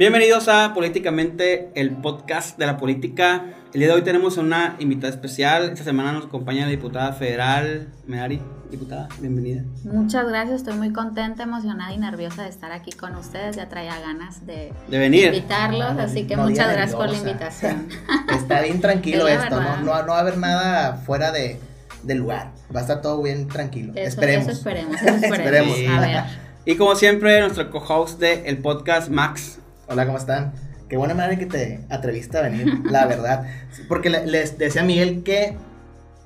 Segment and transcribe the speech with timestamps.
[0.00, 3.44] Bienvenidos a Políticamente, el podcast de la política.
[3.74, 5.64] El día de hoy tenemos una invitada especial.
[5.64, 8.40] Esta semana nos acompaña la diputada federal, Merari.
[8.70, 9.62] Diputada, bienvenida.
[9.84, 13.56] Muchas gracias, estoy muy contenta, emocionada y nerviosa de estar aquí con ustedes.
[13.56, 15.34] Ya traía ganas de, De venir.
[15.34, 17.88] invitarlos, así que No muchas gracias por la invitación.
[18.34, 19.60] Está bien tranquilo Es esto.
[19.60, 19.76] ¿no?
[19.82, 21.60] No, no va a haber nada fuera de,
[22.04, 22.52] del lugar.
[22.74, 23.92] Va a estar todo bien tranquilo.
[23.94, 24.48] Eso, esperemos.
[24.48, 25.76] eso esperemos, eso esperemos.
[25.76, 25.98] Esperemos.
[25.98, 26.24] A ver.
[26.64, 29.58] Y como siempre, nuestro co-host del podcast, Max.
[29.92, 30.52] Hola, ¿cómo están?
[30.88, 33.44] Qué buena manera que te atreviste a venir, la verdad.
[33.88, 35.56] Porque le- les decía a Miguel que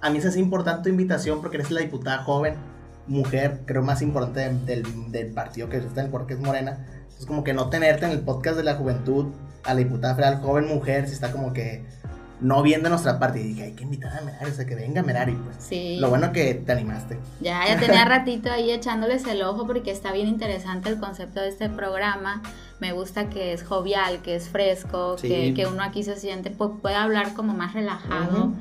[0.03, 2.57] a mí se hace importante tu invitación porque eres la diputada joven,
[3.07, 6.85] mujer, creo más importante del, partido que está en el cuerpo, que es Morena.
[7.19, 9.33] Es como que no tenerte en el podcast de la juventud
[9.65, 11.87] a la diputada federal, joven mujer, si está como que
[12.41, 13.41] no bien de nuestra parte.
[13.41, 15.57] Y dije, hay que invitar a Merari, o sea, que venga Merari, pues.
[15.61, 15.97] Sí.
[16.01, 17.19] Lo bueno que te animaste.
[17.41, 21.49] Ya, ya tenía ratito ahí echándoles el ojo porque está bien interesante el concepto de
[21.49, 22.43] este programa.
[22.81, 25.29] Me gusta que es jovial, que es fresco, Sí.
[25.29, 28.53] que, que uno aquí se siente, pues puede hablar como más relajado.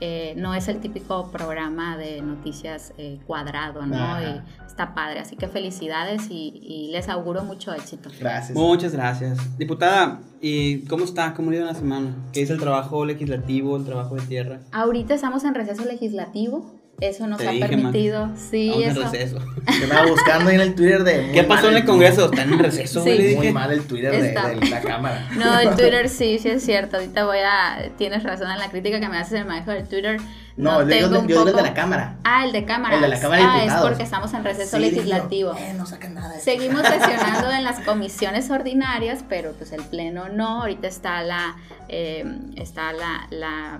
[0.00, 3.96] Eh, no es el típico programa de noticias eh, cuadrado, ¿no?
[3.96, 4.22] Ajá.
[4.22, 8.08] Y está padre, así que felicidades y, y les auguro mucho éxito.
[8.18, 8.56] Gracias.
[8.56, 9.58] Muchas gracias.
[9.58, 11.34] Diputada, ¿y cómo está?
[11.34, 12.14] ¿Cómo le ha ido la semana?
[12.32, 14.60] ¿Qué dice el trabajo legislativo, el trabajo de tierra?
[14.72, 19.02] Ahorita estamos en receso legislativo, eso nos Te ha dije, permitido, sí, Vamos en eso.
[19.04, 19.38] receso.
[19.38, 21.30] Yo me estaba buscando ahí en el Twitter de.
[21.32, 22.24] ¿Qué pasó en el Congreso?
[22.26, 23.10] Están en receso, Sí.
[23.10, 23.52] Muy dije.
[23.52, 24.22] mal el Twitter de,
[24.60, 25.28] de la cámara.
[25.36, 26.96] No, el Twitter sí, sí es cierto.
[26.96, 27.90] Ahorita voy a.
[27.96, 30.16] Tienes razón en la crítica que me haces del manejo del Twitter.
[30.58, 32.16] No, tengo un de- yo el de la cámara.
[32.24, 32.96] Ah, el de cámara.
[32.96, 33.88] El de la Cámara de Ah, es Diputados.
[33.88, 35.54] porque estamos en receso Sí, dije yo, legislativo.
[35.56, 40.28] eh, no sacan nada de Seguimos sesionando en las comisiones ordinarias, pero pues el pleno
[40.28, 40.62] no.
[40.62, 41.56] Ahorita está la
[41.88, 42.24] eh,
[42.56, 43.78] está la, la,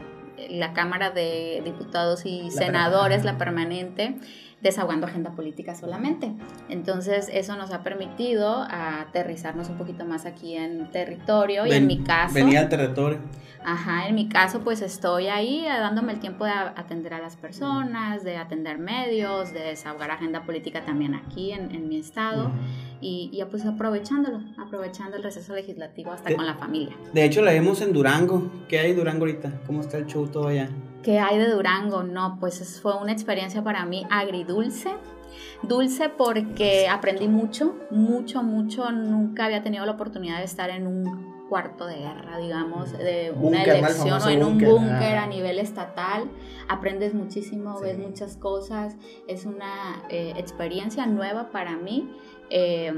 [0.49, 3.25] la Cámara de Diputados y La Senadores, permanente.
[3.25, 3.39] la
[4.15, 4.29] permanente,
[4.61, 6.32] desahogando agenda política solamente.
[6.69, 11.87] Entonces eso nos ha permitido aterrizarnos un poquito más aquí en territorio y en Ven-
[11.87, 12.34] mi caso...
[12.34, 13.19] Venía al territorio.
[13.65, 17.37] Ajá, en mi caso pues estoy ahí eh, dándome el tiempo de atender a las
[17.37, 22.50] personas, de atender medios, de desahogar agenda política también aquí en, en mi estado
[23.00, 26.97] y, y pues aprovechándolo, aprovechando el receso legislativo hasta De- con la familia.
[27.12, 28.50] De hecho, la vimos en Durango.
[28.69, 29.53] ¿Qué hay en Durango ahorita?
[29.66, 30.69] ¿Cómo está el show todo allá?
[31.08, 32.02] ¿Qué hay de Durango?
[32.02, 34.91] No, pues es- fue una experiencia para mí agridulce.
[35.62, 38.92] Dulce porque aprendí mucho, mucho, mucho.
[38.92, 43.62] Nunca había tenido la oportunidad de estar en un cuarto de guerra, digamos, de una
[43.64, 45.22] elección o en un búnker, búnker ah.
[45.22, 46.24] a nivel estatal.
[46.69, 47.84] Aprendes muchísimo, Sí.
[47.84, 48.94] ves muchas cosas.
[49.26, 52.14] Es una eh, experiencia nueva para mí.
[52.50, 52.92] eh,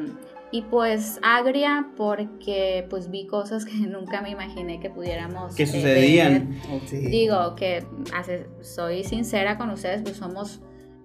[0.53, 5.66] y pues agria porque pues vi cosas que nunca me imaginé que pudiéramos ¿Qué eh,
[5.66, 6.55] sucedían?
[6.87, 6.99] Sí.
[6.99, 7.84] Digo que
[8.15, 10.60] hace- soy sincera con ustedes, pues somos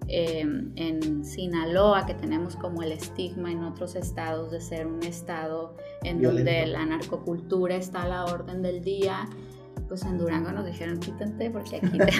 [0.08, 0.40] eh,
[0.76, 5.74] en Sinaloa, que tenemos como el estigma en otros estados de ser un estado
[6.04, 9.28] en donde la narcocultura está a la orden del día.
[9.88, 12.12] Pues en Durango nos dijeron quítate porque aquí, te-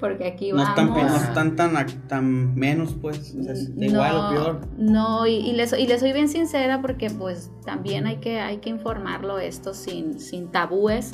[0.00, 1.10] porque aquí No están, vamos.
[1.10, 3.34] no están tan, tan menos, pues.
[3.38, 4.60] O sea, es igual o peor.
[4.78, 8.58] No, y, y les, y les soy bien sincera porque pues también hay que, hay
[8.58, 11.12] que informarlo esto sin, sin tabúes.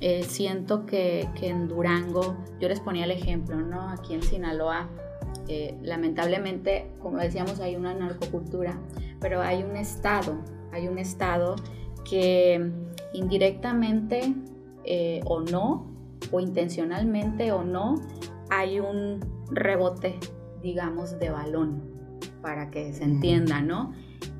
[0.00, 3.88] Eh, siento que, que en Durango, yo les ponía el ejemplo, ¿no?
[3.88, 4.88] Aquí en Sinaloa,
[5.48, 8.78] eh, lamentablemente, como decíamos, hay una narcocultura,
[9.20, 10.36] pero hay un estado,
[10.72, 11.56] hay un estado
[12.04, 12.70] que
[13.14, 14.34] indirectamente
[14.86, 15.86] eh, o no,
[16.30, 18.00] o intencionalmente o no,
[18.50, 19.20] hay un
[19.50, 20.18] rebote,
[20.62, 21.82] digamos, de balón,
[22.42, 23.92] para que se entienda, ¿no?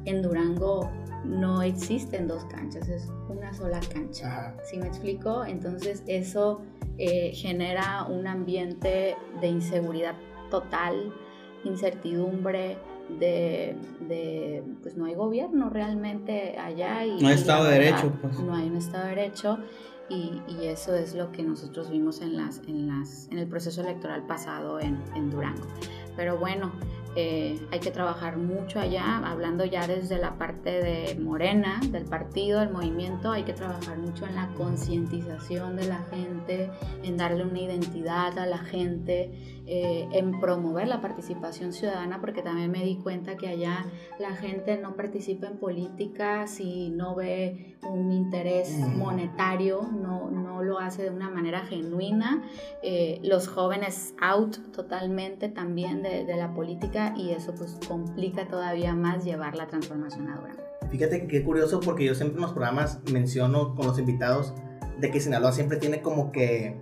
[0.05, 0.91] En Durango
[1.25, 4.27] no existen dos canchas, es una sola cancha.
[4.27, 4.57] Ajá.
[4.65, 5.45] ¿Sí me explico?
[5.45, 6.63] Entonces eso
[6.99, 10.15] eh, genera un ambiente de inseguridad
[10.51, 11.13] total,
[11.65, 12.79] incertidumbre,
[13.21, 17.05] de, de, pues no hay gobierno realmente allá.
[17.05, 18.39] Y, No hay Estado de Derecho, pues.
[18.41, 19.59] No hay un Estado de Derecho
[20.09, 24.27] y, eso es lo que nosotros vimos en, las, en, las, en el proceso electoral
[24.27, 25.67] pasado en, en Durango.
[26.17, 26.73] Pero bueno,
[27.19, 32.61] eh, hay que trabajar mucho allá, hablando ya desde la parte de Morena, del partido,
[32.61, 36.71] del movimiento, hay que trabajar mucho en la concientización de la gente,
[37.03, 42.71] en darle una identidad a la gente, eh, en promover la participación ciudadana, porque también
[42.71, 43.85] me di cuenta que allá
[44.19, 48.99] la gente no participa en política si no ve un interés Mm.
[48.99, 52.43] monetario, no, no lo hace de una manera genuina.
[52.83, 58.95] Eh, los jóvenes out totalmente también de, de la política y eso pues complica todavía
[58.95, 60.63] más llevar la transformación a Durango.
[60.91, 64.55] Fíjate que qué curioso porque yo siempre en los programas menciono con los invitados
[65.01, 66.79] de que Sinaloa siempre tiene como que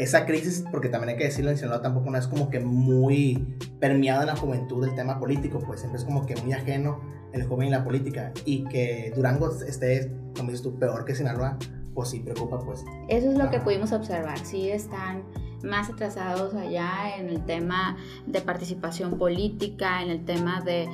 [0.00, 3.46] esa crisis, porque también hay que decirlo, en Sinaloa tampoco no es como que muy
[3.78, 7.00] permeada en la juventud el tema político, pues siempre es como que muy ajeno
[7.34, 11.58] el joven y la política y que Durango esté, como dices tú, peor que Sinaloa,
[11.94, 12.82] pues sí preocupa, pues.
[13.08, 15.22] Eso es lo que pudimos observar, sí están
[15.62, 20.88] más atrasados allá en el tema de participación política, en el tema de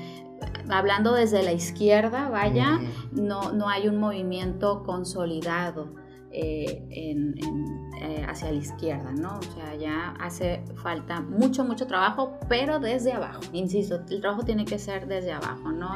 [0.69, 2.81] hablando desde la izquierda, vaya,
[3.12, 6.06] no, no hay un movimiento consolidado
[6.38, 9.38] eh, eh, hacia la izquierda, ¿no?
[9.38, 13.41] O sea, ya hace falta mucho, mucho trabajo, pero desde abajo.
[13.55, 15.94] Insisto, el trabajo tiene que ser desde abajo, ¿no?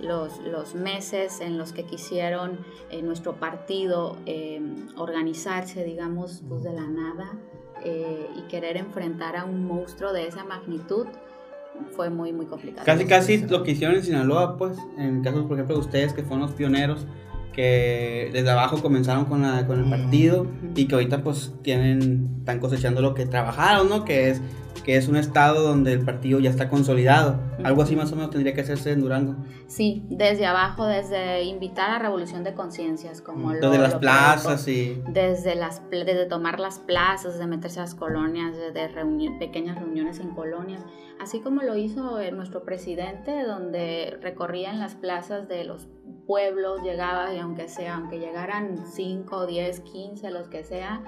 [0.00, 2.58] los, los, meses en los que quisieron
[2.90, 4.16] eh, nuestro partido
[4.96, 7.38] organizarse, digamos, pues de la nada
[7.84, 11.06] y querer enfrentar a un monstruo de esa magnitud,
[11.92, 12.84] fue muy, muy complicado.
[12.84, 16.22] Casi, casi lo que hicieron en Sinaloa, pues, en casos, por ejemplo, de ustedes que
[16.22, 17.06] fueron los pioneros,
[17.60, 22.58] que desde abajo comenzaron con, la, con el partido y que ahorita pues tienen, están
[22.58, 24.04] cosechando lo que trabajaron, ¿no?
[24.06, 24.40] Que es
[24.82, 27.40] que es un estado donde el partido ya está consolidado.
[27.62, 29.36] Algo así más o menos tendría que hacerse en Durango.
[29.66, 35.02] Sí, desde abajo, desde invitar a la revolución de conciencias, como Desde las plazas y...
[35.08, 38.88] Desde, las, desde tomar las plazas, de meterse a las colonias, de
[39.38, 40.82] pequeñas reuniones en colonias,
[41.20, 45.88] así como lo hizo nuestro presidente, donde recorría en las plazas de los
[46.26, 51.02] pueblos, llegaba y aunque sea, aunque llegaran 5, 10, 15, los que sea,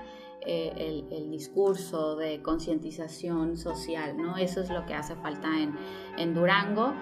[0.46, 4.36] eh, el, discurso de concientización social, ¿no?
[4.36, 5.74] Eso es lo que hace falta en,
[6.18, 6.92] en Durango.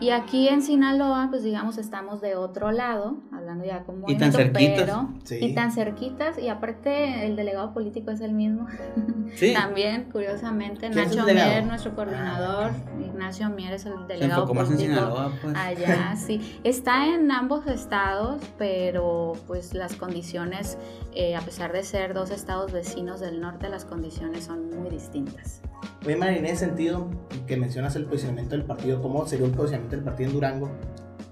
[0.00, 4.32] Y aquí en Sinaloa, pues digamos, estamos de otro lado, hablando ya como y tan
[4.32, 4.90] cerquitas.
[5.30, 8.66] y tan cerquitas, y aparte el delegado político es el mismo.
[9.54, 12.72] También, curiosamente, Nacho Mier, nuestro coordinador,
[13.04, 14.72] Ignacio Mier es el delegado político.
[14.72, 15.54] en Sinaloa, pues.
[15.54, 16.58] Allá, sí.
[16.64, 20.78] Está en ambos estados, pero pues las condiciones,
[21.14, 25.60] eh, a pesar de ser dos estados vecinos del norte, las condiciones son muy distintas.
[26.04, 27.08] Oye, María, en ese sentido,
[27.46, 30.70] que mencionas el posicionamiento del partido, ¿cómo sería el posicionamiento del partido en Durango?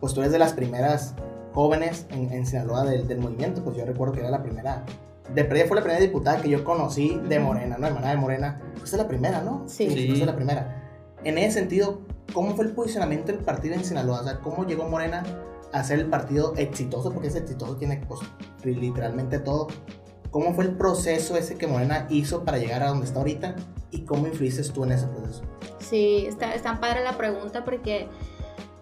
[0.00, 1.14] Pues tú eres de las primeras
[1.52, 4.84] jóvenes en, en Sinaloa del, del, movimiento, pues yo recuerdo que era la primera,
[5.34, 7.86] de fue la primera diputada que yo conocí de Morena, ¿no?
[7.86, 9.64] Hermana de Morena, pues es la primera, ¿no?
[9.66, 9.88] Sí.
[9.90, 10.06] sí.
[10.06, 10.78] Pues es la primera.
[11.24, 12.00] En ese sentido,
[12.32, 14.20] ¿cómo fue el posicionamiento del partido en Sinaloa?
[14.20, 15.24] O sea, ¿cómo llegó Morena
[15.72, 17.12] a ser el partido exitoso?
[17.12, 18.20] Porque es exitoso, tiene pues,
[18.64, 19.68] literalmente todo.
[20.30, 23.56] ¿Cómo fue el proceso ese que Morena hizo para llegar a donde está ahorita?
[23.90, 25.42] ¿Y cómo influiste tú en ese proceso?
[25.78, 28.08] Sí, está, está padre la pregunta porque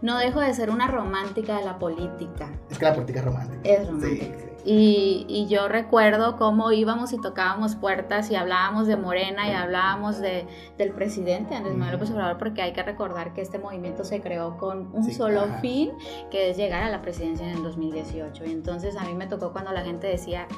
[0.02, 2.50] no dejo de ser una romántica de la política.
[2.70, 3.60] Es que la política es romántica.
[3.68, 4.36] Es romántica.
[4.64, 10.18] Y, y, yo recuerdo cómo íbamos y tocábamos puertas y hablábamos de Morena y hablábamos
[10.18, 10.44] de,
[10.76, 14.58] del presidente Andrés Manuel López Obrador, porque hay que recordar que este movimiento se creó
[14.58, 15.92] con un solo fin,
[16.32, 18.44] que es llegar a la presidencia en el 2018.
[18.44, 20.48] Y entonces a mí me tocó cuando la gente decía,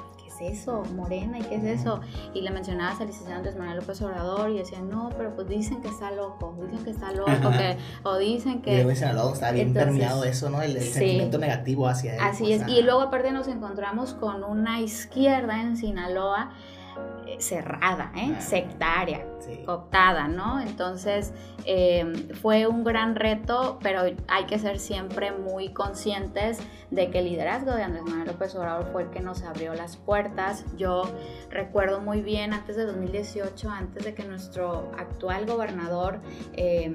[0.40, 0.82] eso?
[0.94, 2.00] Morena, ¿y qué es eso?
[2.34, 5.80] Y le mencionabas al licenciado Andrés Manuel López Obrador y decían, no, pero pues dicen
[5.80, 8.82] que está loco, dicen que está loco, que, o dicen que...
[8.82, 10.62] Y está bien permeado eso, ¿no?
[10.62, 12.20] El, sentimiento negativo hacia él.
[12.22, 16.50] Así es, y luego aparte nos encontramos con una izquierda en Sinaloa
[17.38, 18.36] cerrada, ¿eh?
[18.40, 19.24] sectaria,
[19.64, 20.60] cooptada, ¿no?
[20.60, 21.32] Entonces
[21.64, 26.58] eh, fue un gran reto, pero hay que ser siempre muy conscientes
[26.90, 29.96] de que el liderazgo de Andrés Manuel López Obrador fue el que nos abrió las
[29.96, 30.64] puertas.
[30.76, 31.02] Yo
[31.50, 36.20] recuerdo muy bien antes de 2018, antes de que nuestro actual gobernador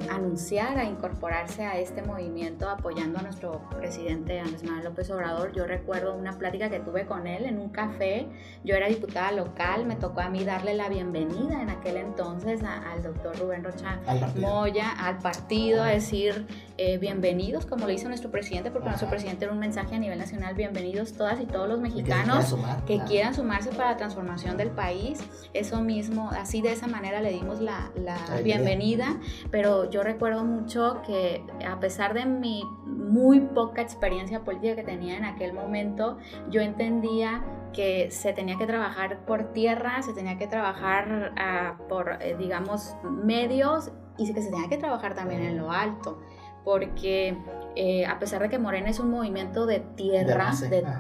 [0.10, 6.16] anunciara incorporarse a este movimiento apoyando a nuestro presidente Andrés Manuel López Obrador, yo recuerdo
[6.16, 8.28] una plática que tuve con él en un café.
[8.64, 13.04] Yo era diputada local, me tocó a mí darle la bienvenida en aquel entonces al
[13.04, 14.00] doctor Rubén Rocha
[14.38, 19.44] Moya, al partido, a decir eh, bienvenidos, como lo hizo nuestro presidente, porque nuestro presidente
[19.44, 22.56] era un mensaje a nivel nacional, bienvenidos todas y todos los mexicanos
[22.88, 25.20] que, quieran sumarse para la transformación del país.
[25.54, 29.18] Eso mismo, así de esa manera le dimos la, la bienvenida,
[29.52, 35.18] pero yo recuerdo mucho que a pesar de mi muy poca experiencia política que tenía
[35.18, 36.18] en aquel momento,
[36.50, 42.18] yo entendía que se tenía que trabajar por tierra, se tenía que trabajar ah, por,
[42.22, 46.20] eh, digamos, medios y que se tenía que trabajar también en lo alto,
[46.64, 47.36] porque
[47.76, 50.52] eh, a pesar de que Morena es un movimiento de tierra,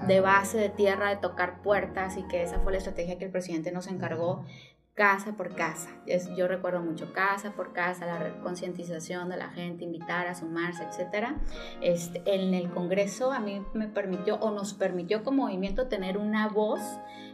[0.07, 3.31] de base, de, tierra, de tocar puertas y que esa fue la estrategia que el
[3.31, 4.43] presidente nos encargó,
[4.95, 5.89] casa por casa.
[6.35, 11.29] yo recuerdo mucho casa por casa, la concientización de la gente, invitar a sumarse, etc.
[11.81, 16.47] Este, en el Congreso a mí me permitió o nos permitió como movimiento tener una
[16.47, 16.81] voz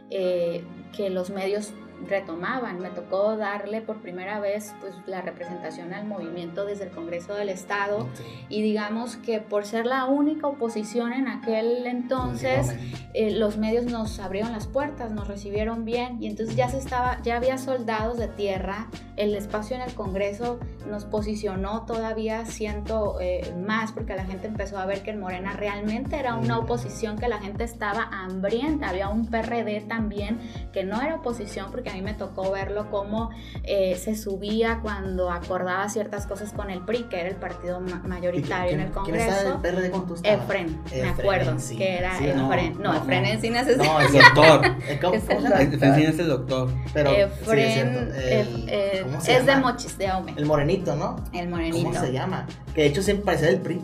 [0.08, 0.64] eh,
[0.96, 1.74] que los medios
[2.08, 2.80] retomaban.
[2.80, 7.48] Me tocó darle por primera vez pues, la representación al movimiento desde el Congreso del
[7.48, 8.08] Estado.
[8.48, 12.74] Y digamos que por ser la única oposición en aquel entonces,
[13.14, 16.22] eh, los medios nos abrieron las puertas, nos recibieron bien.
[16.22, 18.88] Y entonces ya se estaba, ya había soldados de tierra.
[19.16, 24.78] El espacio en el Congreso nos posicionó todavía siento eh, más porque la gente empezó
[24.78, 28.88] a ver que en Morena realmente era una oposición que la gente estaba hambrienta.
[28.88, 30.38] Había un PRD también
[30.72, 33.30] que no era oposición porque a mí me tocó verlo como
[33.64, 38.72] eh, se subía cuando acordaba ciertas cosas con el PRI, que era el partido mayoritario
[38.72, 39.36] en el Congreso.
[39.40, 42.82] ¿Quién el PRD con tu Efren, me acuerdo que era Efren.
[42.82, 44.76] No, no, Efren Encinas es, no, el doctor.
[44.88, 46.70] Efren Encinas es el doctor.
[46.92, 50.34] Pero, Efren es, de Mochis, de Aume.
[50.36, 51.16] El morenito, ¿no?
[51.32, 51.88] El morenito.
[51.88, 52.46] ¿Cómo se llama?
[52.74, 53.80] Que de hecho siempre parecía del PRI.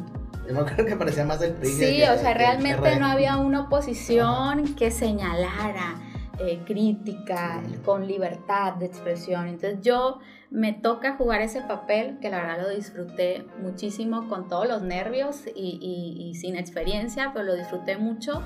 [0.46, 1.70] Yo me acuerdo que parecía más del PRI.
[1.70, 5.96] Sí, o sea, realmente no había una oposición que señalara.
[6.38, 9.48] Eh, crítica, con libertad de expresión.
[9.48, 10.18] Entonces yo
[10.50, 15.44] me toca jugar ese papel que la verdad lo disfruté muchísimo con todos los nervios
[15.54, 18.42] y, y sin experiencia, pero lo disfruté mucho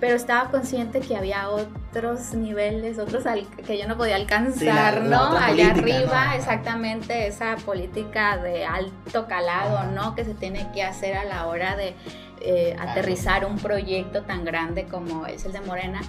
[0.00, 3.24] pero estaba consciente que había otros niveles, otros
[3.64, 5.36] que yo no podía alcanzar, ¿no?
[5.36, 10.14] Allá arriba, exactamente esa política de alto calado, ¿no?
[10.14, 11.94] Que se tiene que hacer a la hora de
[12.42, 16.02] eh, aterrizar un proyecto tan grande como es el de Morena.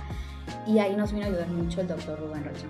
[0.68, 2.66] Y ahí nos vino a ayudar mucho el doctor Rubén Rocha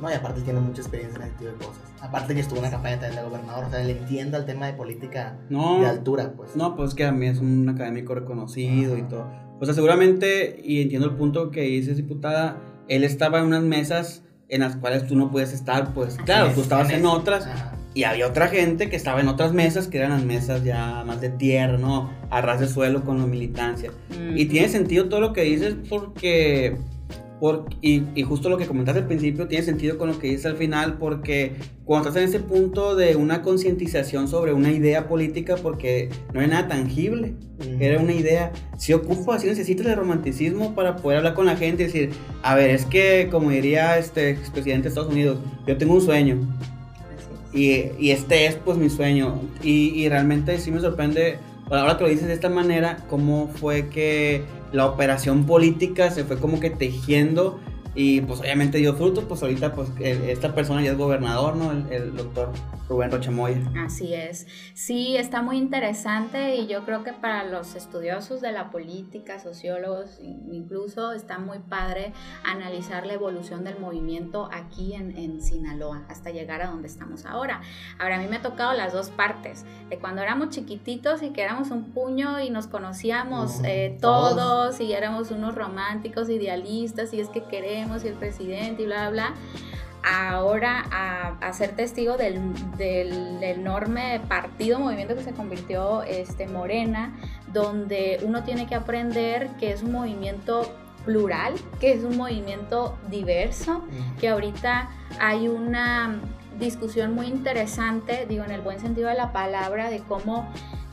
[0.00, 1.82] No, y aparte tiene mucha experiencia en ese tipo de cosas.
[2.00, 4.66] Aparte que estuvo en la campaña también de gobernador, o sea, le entiendo el tema
[4.66, 6.56] de política de altura, pues.
[6.56, 10.82] No, pues que a mí es un académico reconocido y todo o sea, seguramente, y
[10.82, 15.16] entiendo el punto que dices, diputada, él estaba en unas mesas en las cuales tú
[15.16, 17.46] no puedes estar, pues claro, tú estabas en, otras
[17.92, 21.20] y había otra gente que estaba en otras mesas que eran las mesas ya más
[21.20, 22.10] de tierra, ¿no?
[22.30, 23.90] A ras de suelo con la militancia.
[24.34, 26.76] Y tiene sentido todo lo que dices porque
[27.80, 30.98] y, justo lo que comentaste al principio tiene sentido con lo que dices al final,
[30.98, 36.40] porque cuando estás en ese punto de una concientización sobre una idea política, porque no
[36.40, 37.34] es nada tangible,
[37.78, 41.84] era una idea, si ocupa, si necesitas el romanticismo para poder hablar con la gente
[41.84, 42.10] y decir,
[42.42, 46.38] a ver, es que como diría este expresidente de Estados Unidos, yo tengo un sueño.
[47.52, 49.40] Y, y este es pues mi sueño.
[49.62, 51.38] Y, y realmente sí me sorprende,
[51.70, 56.38] ahora que lo dices de esta manera, cómo fue que la operación política se fue
[56.38, 57.60] como que tejiendo
[58.00, 61.72] y pues obviamente dio frutos, pues ahorita pues esta persona ya es gobernador, ¿no?
[61.90, 62.52] El, doctor
[62.88, 63.60] Rubén Rochamoya.
[63.84, 64.46] Así es.
[64.72, 70.20] Sí, está muy interesante y yo creo que para los estudiosos de la política, sociólogos
[70.22, 72.12] incluso, está muy padre
[72.44, 77.62] analizar la evolución del movimiento aquí en, en Sinaloa hasta llegar a donde estamos ahora.
[77.98, 81.42] Ahora, a mí me ha tocado las dos partes, de cuando éramos chiquititos y que
[81.42, 87.28] éramos un puño y nos conocíamos eh, todos y éramos unos románticos, idealistas y es
[87.28, 89.34] que queremos y el presidente y bla, bla,
[90.04, 90.84] ahora
[91.40, 92.40] a, ser testigo del,
[93.42, 97.16] enorme partido, movimiento que se convirtió este, Morena,
[97.52, 100.72] donde uno tiene que aprender que es un movimiento
[101.04, 103.82] plural, que es un movimiento diverso,
[104.20, 106.20] que ahorita hay una
[106.58, 110.52] discusión muy interesante, digo en el buen sentido de la palabra, de cómo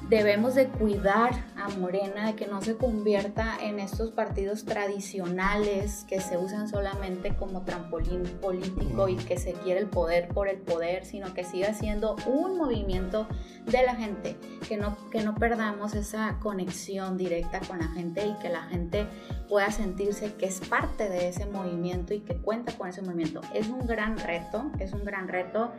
[0.09, 6.21] debemos de cuidar a Morena de que no se convierta en estos partidos tradicionales que
[6.21, 11.05] se usan solamente como trampolín político y que se quiere el poder por el poder,
[11.05, 13.27] sino que siga siendo un movimiento
[13.65, 18.33] de la gente, que no, que no perdamos esa conexión directa con la gente y
[18.35, 19.07] que la gente
[19.49, 23.41] pueda sentirse que es parte de ese movimiento y que cuenta con ese movimiento.
[23.55, 25.71] Es un gran reto, es un gran reto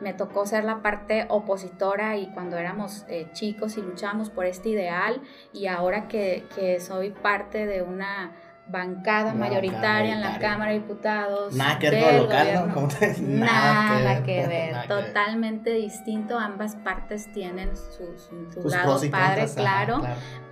[0.00, 4.68] me tocó ser la parte opositora y cuando éramos eh, chicos y luchábamos por este
[4.70, 5.20] ideal
[5.52, 8.32] y ahora que, que soy parte de una
[8.66, 11.54] bancada mayoritaria en la Cámara de Diputados.
[11.54, 12.72] Nada que ver local,
[13.20, 16.38] Nada, que ver, totalmente distinto.
[16.38, 20.02] Ambas partes tienen su, su, lado padre, claro,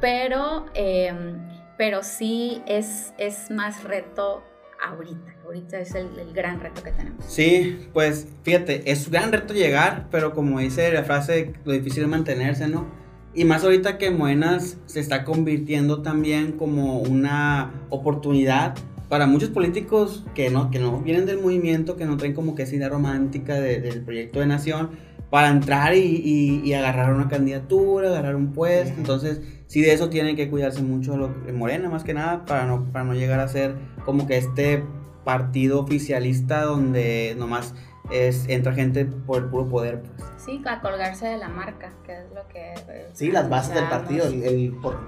[0.00, 4.42] pero, em, pero sí es, es más reto
[4.84, 5.32] ahorita.
[5.44, 7.24] Ahorita es el, gran reto que tenemos.
[7.26, 12.04] Sí, pues fíjate, es un gran reto llegar, pero como dice la frase, lo difícil
[12.04, 13.01] es mantenerse, ¿no?
[13.34, 18.74] Y más ahorita que Moenas se está convirtiendo también como una oportunidad
[19.08, 22.62] para muchos políticos que no, que no vienen del movimiento, que no traen como que
[22.62, 24.90] esa idea romántica del proyecto de nación,
[25.32, 28.94] para entrar y, agarrar una candidatura, agarrar un puesto.
[28.98, 32.84] Entonces, sí de eso tienen que cuidarse mucho lo, Morena, más que nada, para no,
[32.92, 33.74] para no llegar a ser
[34.04, 34.84] como que este
[35.24, 37.74] partido oficialista donde nomás
[38.12, 40.02] es, entra gente por el puro poder.
[40.02, 40.28] Pues.
[40.36, 42.74] Sí, a colgarse de la marca, que es lo que...
[42.88, 44.98] Eh, sí, las bases del partido, el, por,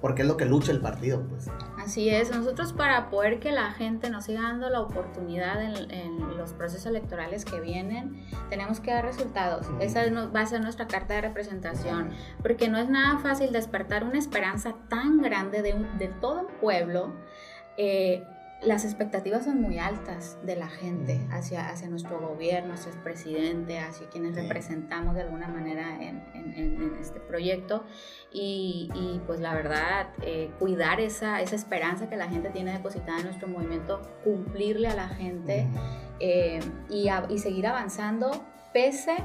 [0.00, 1.48] porque es lo que lucha el partido, pues.
[1.78, 6.52] Así es, nosotros para poder que la gente nos siga dando la oportunidad en, los
[6.52, 9.66] procesos electorales que vienen, tenemos que dar resultados.
[9.80, 12.10] Esa va a ser nuestra carta de representación,
[12.42, 17.14] porque no es nada fácil despertar una esperanza tan grande de, de todo un pueblo.
[17.78, 18.22] Eh,
[18.64, 23.78] las expectativas son muy altas de la gente hacia, hacia nuestro gobierno, hacia el presidente,
[23.78, 26.22] hacia quienes representamos de alguna manera en,
[27.00, 27.84] este proyecto.
[28.32, 33.24] Y, pues la verdad, eh, cuidar esa, esa esperanza que la gente tiene depositada en
[33.24, 35.68] nuestro movimiento, cumplirle a la gente
[36.20, 39.16] eh, y, y seguir avanzando pese,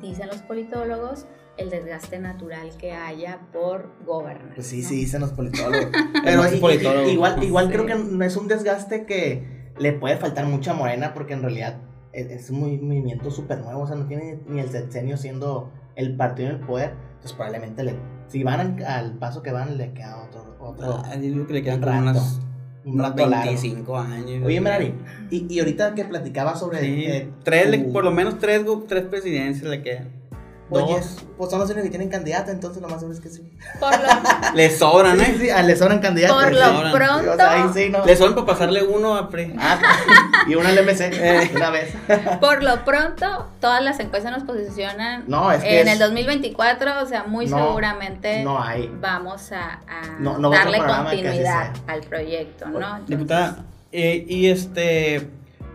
[0.00, 1.26] dicen los politólogos,
[1.62, 4.54] el desgaste natural que haya por gobernar.
[4.54, 5.88] Pues sí, sí, dicen los politólogos.
[6.24, 10.74] Pero igual, igual creo que no es un desgaste que le puede faltar mucho a
[10.74, 11.78] Morena porque en realidad
[12.12, 16.50] es, un movimiento súper nuevo, o sea, no tiene ni el sexenio siendo el partido
[16.50, 17.94] en el poder, entonces probablemente le,
[18.28, 21.62] si van al paso que van le queda otro, otro ah, yo creo que le
[21.62, 22.40] quedan rato, unas,
[22.84, 24.44] unos 25 años.
[24.44, 24.94] Oye, Merari,
[25.30, 27.16] y, y ahorita que platicaba sobre...
[27.16, 30.21] Eh, tres, por lo menos tres, tres presidencias le quedan.
[30.70, 31.00] Oye,
[31.36, 33.42] pues son los únicos que tienen candidato, entonces lo más seguro es que sí.
[33.78, 34.08] Por lo...
[34.54, 35.34] le sobran, ¿eh?
[35.38, 36.42] Sí, sí, le sobran candidatos.
[36.42, 37.72] Por lo pronto.
[37.74, 38.04] sí, no.
[38.06, 39.54] Le sobran para pasarle uno a Pre.
[39.58, 39.78] Ah,
[40.46, 41.50] y uno al MC, eh.
[41.54, 41.94] una vez.
[42.40, 47.06] Por lo pronto, todas las encuestas nos posicionan no, es que en el 2024, o
[47.06, 48.90] sea, muy seguramente no hay.
[49.00, 53.00] vamos a, a darle continuidad al proyecto, ¿no?
[53.06, 55.28] Diputada, eh, y este,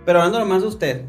[0.05, 1.01] pero hablando más de usted,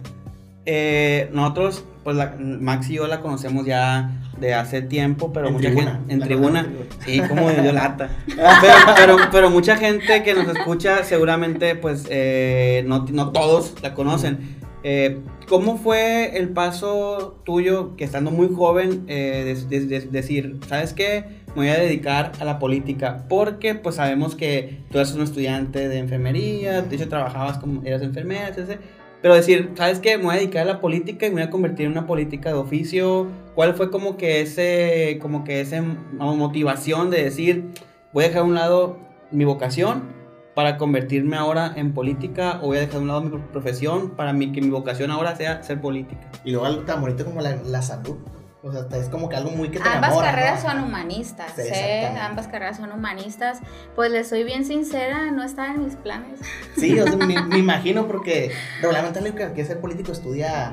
[0.66, 4.10] eh, nosotros pues la, Max y yo la conocemos ya
[4.40, 6.66] de hace tiempo, pero mucha gente en tribuna,
[7.04, 8.08] sí, como de lata.
[8.96, 14.56] Pero, pero, mucha gente que nos escucha seguramente pues eh, no, no, todos la conocen.
[14.84, 21.24] Eh, ¿Cómo fue el paso tuyo que estando muy joven eh, de, decir, ¿sabes qué?
[21.48, 25.90] Me voy a dedicar a la política porque pues sabemos que tú eres un estudiante
[25.90, 28.80] de enfermería, de hecho trabajabas como eras enfermera, etc.
[29.20, 30.16] Pero decir, ¿sabes qué?
[30.16, 32.50] Me voy a dedicar a la política y me voy a convertir en una política
[32.50, 33.26] de oficio.
[33.54, 37.64] ¿Cuál fue como que ese, como que esa motivación de decir,
[38.12, 38.98] voy a dejar a un lado
[39.30, 40.16] mi vocación
[40.54, 44.32] para convertirme ahora en política o voy a dejar a un lado mi profesión para
[44.32, 46.30] mí, que mi vocación ahora sea ser política?
[46.44, 48.16] Y luego algo tan bonito como la, la salud.
[48.62, 52.06] O sea, es como que algo muy que te Ambas carreras son humanistas, ¿eh?
[52.20, 53.60] Ambas carreras son humanistas.
[53.94, 56.40] Pues les soy bien sincera, no está en mis planes.
[56.76, 60.72] Sí, o sea, me, imagino porque regularmente alguien que ser político estudia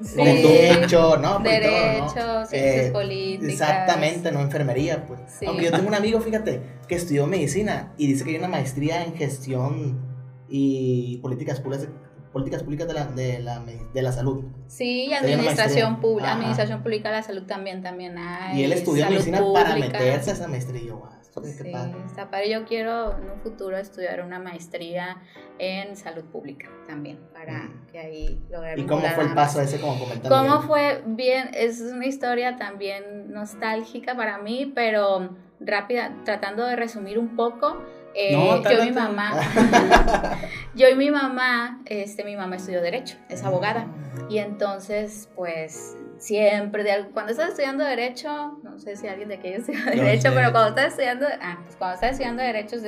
[0.00, 1.38] derecho, ¿no?
[1.38, 3.52] Derecho, ciencias eh, políticas.
[3.52, 5.20] Exactamente, no enfermería, pues.
[5.46, 9.04] Aunque yo tengo un amigo, fíjate, que estudió medicina y dice que hay una maestría
[9.04, 10.00] en gestión
[10.48, 11.88] y políticas públicas
[12.32, 14.44] políticas públicas de la, de la, de la salud.
[14.68, 18.60] Sí, administración pública, administración pública de la salud también, también hay.
[18.60, 20.82] Y él estudió medicina para meterse a esa maestría.
[20.82, 21.08] Yo,
[21.42, 21.72] sí,
[22.06, 22.50] está padre.
[22.50, 25.22] Yo quiero en un futuro estudiar una maestría
[25.58, 27.86] en salud pública también, para mm.
[27.90, 28.78] que ahí lograr.
[28.78, 30.30] ¿Y cómo fue el paso ese, como comentario?
[30.30, 31.02] ¿Cómo fue?
[31.06, 37.76] Bien, es una historia también nostálgica para mí, pero rápida, tratando de resumir un poco
[38.14, 39.32] eh, yo y mi mamá,
[40.74, 43.86] yo y mi mamá, este, mi mamá estudió derecho, es abogada
[44.28, 49.48] y entonces, pues siempre, de, cuando estás estudiando derecho, no sé si alguien de aquí
[49.48, 52.84] estudia derecho, pero cuando estás estudiando, ah, pues cuando estás estudiando derecho es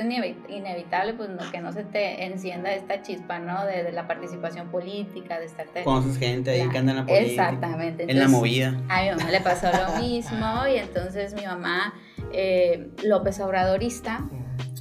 [0.49, 3.65] inevitable, pues que no se te encienda esta chispa, ¿no?
[3.65, 7.49] De, la participación política, de estar Conoces gente ahí que anda en la política.
[7.49, 8.05] Exactamente.
[8.07, 8.79] en la movida.
[8.89, 11.93] A mi mamá le pasó lo mismo y entonces mi mamá,
[12.31, 14.21] eh, López Obradorista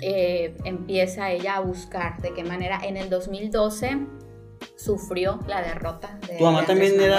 [0.02, 3.98] eh, empieza ella a buscar de qué manera en el 2012
[4.76, 6.18] sufrió la derrota.
[6.26, 7.18] De tu mamá también era,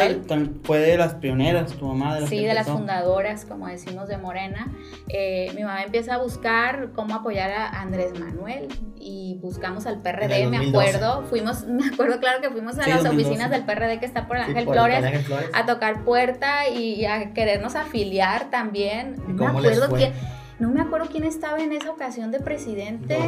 [0.63, 4.17] fue de las pioneras, tu mamá de las Sí, de las fundadoras, como decimos, de
[4.17, 4.67] Morena.
[5.07, 8.67] Eh, mi mamá empieza a buscar cómo apoyar a Andrés Manuel
[8.99, 11.23] y buscamos al PRD, me acuerdo.
[11.29, 14.65] Fuimos, me acuerdo claro que fuimos a las oficinas del PRD que está por Ángel,
[14.65, 15.05] Flores,
[15.53, 19.15] a tocar puerta y a querernos afiliar también.
[19.27, 20.13] No me acuerdo quién
[20.63, 23.19] no me acuerdo quién estaba en esa ocasión de presidente.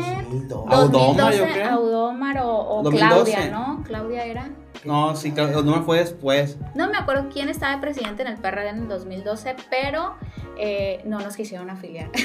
[0.48, 1.64] 2012.
[1.64, 3.84] Audómar, o, Claudia, ¿no?
[3.84, 4.52] Claudia era.
[4.84, 6.58] No, sí, Audómar fue después.
[6.76, 10.16] No me acuerdo quién estaba de presidente en el PRD en el 2012, pero
[10.58, 12.10] eh, no nos quisieron afiliar.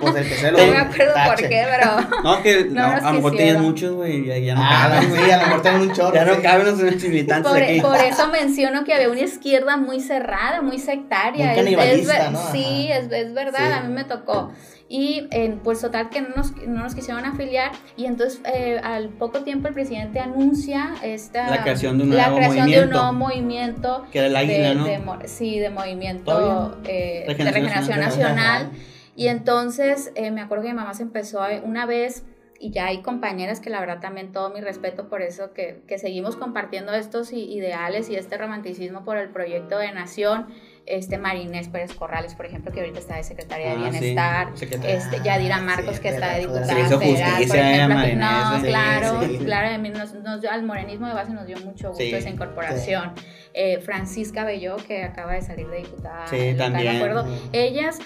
[0.00, 2.22] Pues el que se lo No me acuerdo por qué, pero.
[2.24, 5.12] No, que no, a lo mejor tenían muchos, güey, ya, ya, no ah, caben.
[5.12, 6.14] Sí, a lo mejor tienen un chorro.
[6.14, 7.80] Ya no caben los militantes por, aquí.
[7.80, 11.52] Por eso menciono que había una izquierda muy cerrada, muy sectaria.
[11.54, 12.52] Muy es, es, ¿no?
[12.52, 14.52] Sí, es, es verdad, a mí me tocó.
[14.92, 15.28] Y
[15.62, 19.68] pues total que no nos, no nos quisieron afiliar y entonces eh, al poco tiempo
[19.68, 24.06] el presidente anuncia esta, la creación de un nuevo, creación movimiento, de un nuevo movimiento.
[24.10, 25.18] Que era el águila, ¿no?
[25.26, 28.70] sí, de movimiento eh, de regeneración nacional.
[29.14, 32.24] Y entonces eh, me acuerdo que mi mamá se empezó una vez
[32.58, 35.98] y ya hay compañeras que la verdad también todo mi respeto por eso, que, que
[35.98, 40.48] seguimos compartiendo estos ideales y este romanticismo por el proyecto de nación
[40.86, 44.48] este Marinés Pérez Corrales, por ejemplo, que ahorita está de secretaria de Ah, sí, Bienestar,
[44.56, 44.96] secretaria.
[44.96, 47.70] este, Yadira Marcos, sí, que está de de diputada Se hizo federal, justicia, por eh,
[47.74, 49.38] ejemplo, Marinés, no, sí, claro, sí.
[49.44, 52.14] claro, a mí nos- nos- al morenismo de base nos dio mucho gusto Sí.
[52.14, 53.12] esa incorporación.
[53.52, 56.92] Eh, Francisca Belló, que acaba de salir de diputada Sí, local, también.
[56.92, 57.98] me acuerdo, ellas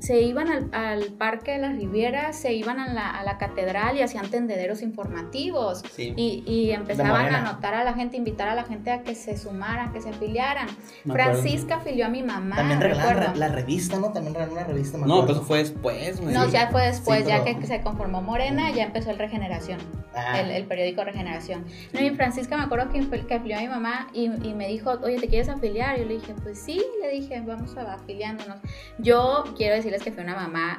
[0.00, 3.96] se iban al, al Parque de las Rivieras, se iban a la, a la catedral
[3.96, 5.82] y hacían tendederos informativos.
[5.94, 6.12] Sí.
[6.16, 9.36] Y, y empezaban a anotar a la gente, invitar a la gente a que se
[9.36, 10.66] sumaran, que se afiliaran.
[11.04, 11.40] Me acuerdo.
[11.40, 12.56] Francisca afilió a mi mamá.
[12.56, 14.12] También regalaron la revista, ¿no?
[14.12, 15.26] También regalaron una revista, me No, acuerdo.
[15.26, 16.34] pues eso fue después, güey.
[16.34, 19.78] No, ya fue después, Sí, ya pero- que se conformó Morena, ya empezó el Regeneración,
[20.14, 21.64] Ah, el, el periódico Regeneración.
[21.92, 24.90] No, y Francisca me acuerdo que, que afilió a mi mamá y, y me dijo,
[25.02, 25.96] oye, ¿te quieres afiliar?
[25.98, 28.58] Y yo le dije, pues sí, le dije, vamos a afiliándonos.
[28.98, 30.78] Yo quiero decirles que fui una mamá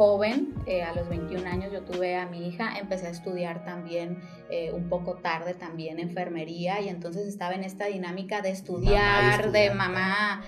[0.00, 4.22] joven, eh, a los 21 años yo tuve a mi hija, empecé a estudiar también
[4.48, 9.74] eh, un poco tarde también enfermería y entonces estaba en esta dinámica de estudiar, de
[9.74, 10.42] mamá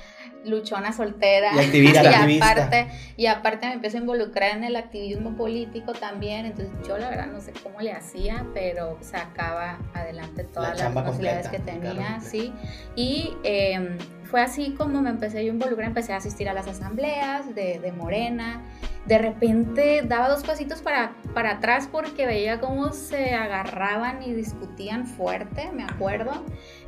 [0.47, 2.03] luchona soltera Y activista.
[2.03, 2.51] y Activista.
[2.51, 7.11] aparte y aparte me empiezo a involucrar en el activismo político también entonces yo la
[7.11, 12.23] verdad no sé cómo le hacía pero sacaba adelante todas las posibilidades que tenía claro,
[12.23, 12.55] sí
[12.97, 13.99] y eh,
[14.33, 17.93] fue así como me empecé a involucrar empecé a asistir a las asambleas de, de
[17.93, 18.63] Morena
[19.07, 25.07] de repente daba dos pasitos para, para atrás porque veía cómo se agarraban y discutían
[25.09, 26.31] fuerte, me acuerdo.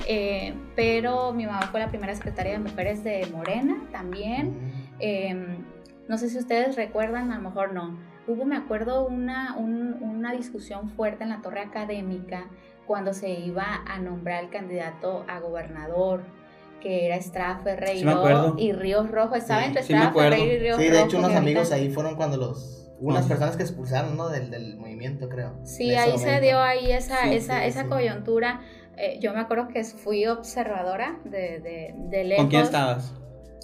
[0.07, 4.54] Eh, pero mi mamá fue la primera secretaria de mujeres de Morena también.
[5.00, 5.59] Eh,
[6.09, 7.98] no sé si ustedes recuerdan, a lo mejor no.
[8.28, 12.46] Hubo, me acuerdo, una, un- una discusión fuerte en la torre académica
[12.87, 16.22] cuando se iba a nombrar el candidato a gobernador,
[16.85, 18.23] que era Estrada Ferreiro
[18.57, 19.35] Sí y Ríos Rojo.
[19.35, 20.12] Estaba Sí, entre sí Estrada.
[20.14, 20.97] Ferreiro y Ríos Sí, Rojo.
[20.99, 22.81] de hecho unos ahorita- amigos ahí fueron cuando los...
[23.01, 24.29] Unas personas que expulsaron, ¿no?
[24.29, 25.59] Del, del movimiento, creo.
[25.64, 26.42] Sí, ahí se momento.
[26.47, 27.88] dio ahí esa, Sí, esa, sí, esa sí.
[27.88, 28.61] coyuntura.
[28.97, 32.42] Eh, yo me acuerdo que fui observadora de, de, de lejos.
[32.44, 33.12] ¿Con quién estabas?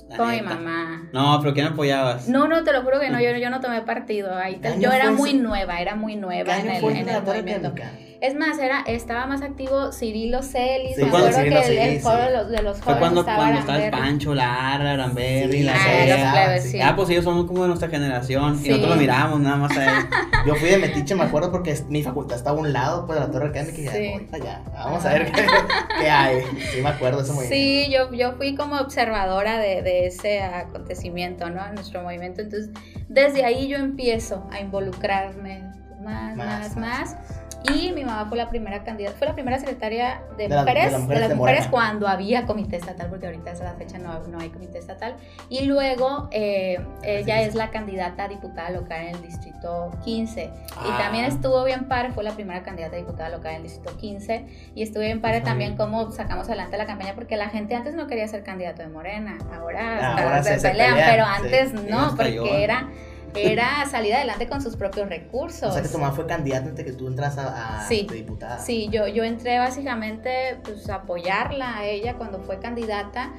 [0.08, 0.48] La Con mi neta.
[0.56, 1.08] mamá.
[1.12, 2.28] No, pero ¿quién apoyabas?
[2.28, 4.34] No, no, te lo juro que no, yo, yo no tomé partido.
[4.34, 6.74] Ahí te- ¿Qué año yo era muy nueva, era muy ¿Qué nueva en el, en
[6.76, 6.82] el
[7.22, 7.68] movimiento.
[7.68, 7.92] académica?
[8.20, 10.96] Es más, era, estaba más activo Cirilo Celis.
[10.96, 13.20] Sí, me acuerdo Cirilo que el, el Celis, foro de los, de los Fue cuando,
[13.20, 13.90] estaba cuando estaba el.
[13.90, 16.58] Pancho, Lara, Aramberri, Sí, la Ah, Cera.
[16.60, 16.80] sí.
[16.82, 18.60] Ah, pues ellos somos como de nuestra generación.
[18.62, 20.04] Y nosotros lo mirábamos nada más a él.
[20.46, 23.26] Yo fui de Metiche, me acuerdo, porque mi facultad estaba a un lado pues, de
[23.26, 24.62] la torre académica y para allá.
[24.72, 25.46] Vamos a ver qué,
[26.00, 26.42] qué hay.
[26.74, 27.54] Sí, me acuerdo de ese movimiento.
[27.54, 31.66] Sí, yo, yo fui como observadora de, de ese acontecimiento, ¿no?
[31.66, 32.42] En nuestro movimiento.
[32.42, 32.70] Entonces,
[33.08, 35.62] desde ahí yo empiezo a involucrarme
[36.02, 37.16] más, más, Más, más.
[37.62, 40.60] Y mi mamá fue la primera candidata, fue la primera secretaria de, De la- de
[40.62, 41.70] mujeres, de las mujeres Morena.
[41.70, 45.16] cuando había comité estatal, porque ahorita a la fecha no, no hay comité estatal.
[45.50, 47.42] Y luego eh, ella sí.
[47.42, 50.44] es la candidata a diputada local en el distrito 15.
[50.44, 50.96] Y Ah.
[50.98, 54.46] también estuvo bien padre, fue la primera candidata a diputada local en el distrito 15.
[54.74, 55.44] Y estuvo bien Ujú.
[55.44, 58.88] también cómo sacamos adelante la campaña, porque la gente antes no quería ser candidato de
[58.88, 62.16] Morena, ahora, Ah, se, se- se pelean, pero antes Y no, yo.
[62.16, 62.88] porque era,
[63.34, 65.68] era salir adelante con sus propios recursos.
[65.70, 68.06] O sea que tu mamá fue candidata antes que tú entras a, a Sí.
[68.12, 68.58] diputada.
[68.58, 73.32] Sí, yo, yo entré básicamente pues, a apoyarla a ella cuando fue candidata.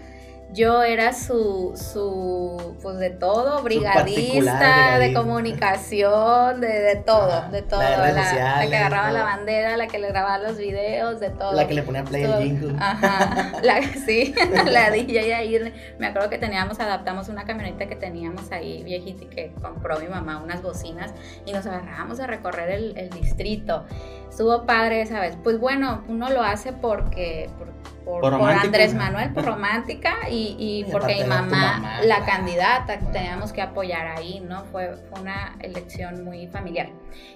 [0.54, 7.62] Yo era su, su pues de todo, brigadista, de comunicación, de, de todo, Ajá, de
[7.62, 7.80] todo.
[7.80, 10.58] la de redes la, la sociales, que agarraba la bandera, la que le grababa los
[10.58, 11.54] videos, de todo.
[11.54, 12.36] La que le ponía play Todo.
[12.36, 12.76] al jingle.
[12.80, 14.36] Ajá, la, sí,
[14.66, 19.28] la DJ ahí, me acuerdo que teníamos, adaptamos una camioneta que teníamos ahí viejita y
[19.28, 21.14] que compró mi mamá unas bocinas
[21.46, 23.86] y nos agarrábamos a recorrer el, el distrito.
[24.30, 25.38] Estuvo padre esa vez.
[25.44, 27.68] Pues bueno, uno lo hace porque, por,
[28.06, 28.34] por- Por.
[28.52, 32.26] Andrés Manuel, por romántica y, y Y porque mi mamá, mamá, la claro.
[32.26, 34.64] candidata, teníamos que apoyar ahí, ¿no?
[34.66, 36.90] Fue, fue una elección muy familiar.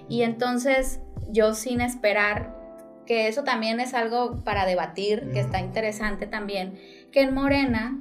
[0.08, 1.00] Y entonces
[1.30, 2.54] yo sin esperar,
[3.06, 6.76] que eso también es algo para debatir, que está interesante también,
[7.12, 7.98] que en Morena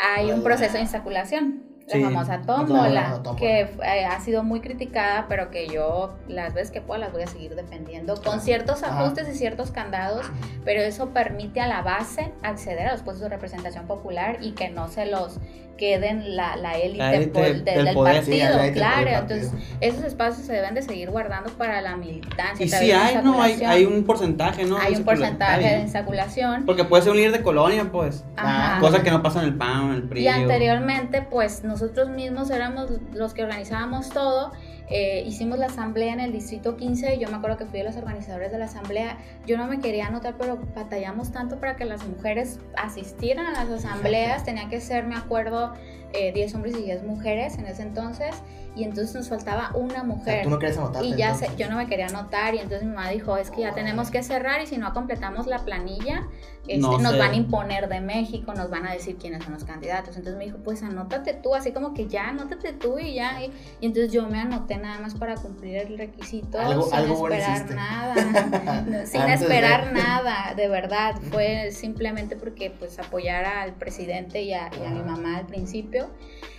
[0.00, 1.62] hay un proceso de insaculación.
[1.86, 3.36] La Sí, famosa tómbola, tómbola.
[3.38, 7.22] que eh, ha sido muy criticada, pero que yo las veces que pueda las voy
[7.22, 10.26] a seguir defendiendo, con ciertos ajustes y ciertos candados,
[10.64, 14.68] pero eso permite a la base acceder a los puestos de representación popular y que
[14.68, 15.38] no se los
[15.76, 18.78] queden la, la élite La élite pol- de- del del poder, sí, partido, la élite
[18.80, 19.04] claro.
[19.04, 22.64] del Entonces, esos espacios se deben de seguir guardando para la militancia.
[22.64, 23.42] Y sí la hay, ¿no?
[23.42, 24.78] Hay, hay un porcentaje, ¿no?
[24.78, 26.64] Hay un porcentaje de insaculación.
[26.64, 28.24] Porque puede ser un líder de colonia, pues.
[28.38, 28.80] Ajá.
[28.80, 30.22] Cosa que no pasa en el PAN, en el PRI.
[30.22, 34.50] Y anteriormente, pues nosotros mismos éramos los que organizábamos todo.
[34.88, 37.18] Eh, hicimos la asamblea en el distrito 15.
[37.18, 39.18] Yo me acuerdo que fui de los organizadores de la asamblea.
[39.46, 43.68] Yo no me quería anotar, pero batallamos tanto para que las mujeres asistieran a las
[43.68, 44.42] asambleas.
[44.42, 45.74] Tenía que ser, me acuerdo,
[46.14, 48.34] eh, 10 hombres y 10 mujeres en ese entonces,
[48.76, 50.44] y entonces nos faltaba una O sea, mujer.
[50.44, 51.08] tú no quieres anotarte.
[51.08, 53.62] Y ya se- yo no me quería anotar y entonces mi mamá dijo, es que
[53.62, 56.24] ya tenemos que cerrar y si no completamos la planilla,
[56.68, 57.18] este, No nos sé.
[57.18, 60.16] van a imponer de México, nos van a decir quiénes son los candidatos.
[60.16, 63.40] Entonces me dijo, pues anótate tú, así como que ya, anótate tú y ya.
[63.42, 67.28] Y, y entonces yo me anoté nada más para cumplir el requisito Algo- sin algo
[67.28, 68.14] esperar nada,
[68.86, 71.14] no, sin Antes de- esperar nada, de verdad.
[71.30, 76.08] Fue simplemente porque pues apoyar al presidente y a, y a mi mamá al principio.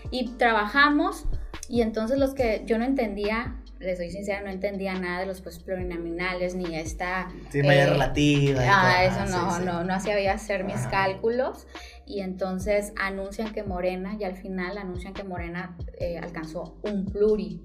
[0.10, 1.26] Y trabajamos
[1.70, 5.42] y entonces los que yo no entendía, les soy sincera, no entendía nada de los
[5.42, 7.30] pues plurinominales ni esta...
[7.52, 8.62] Sí, eh, relativa.
[8.68, 9.66] Ah, eso Ah, no, sí, sí.
[9.66, 10.90] no, no sabía hacer mis Ajá.
[10.90, 11.68] cálculos
[12.06, 17.62] y entonces anuncian que Morena y al final anuncian que Morena eh, alcanzó un pluri.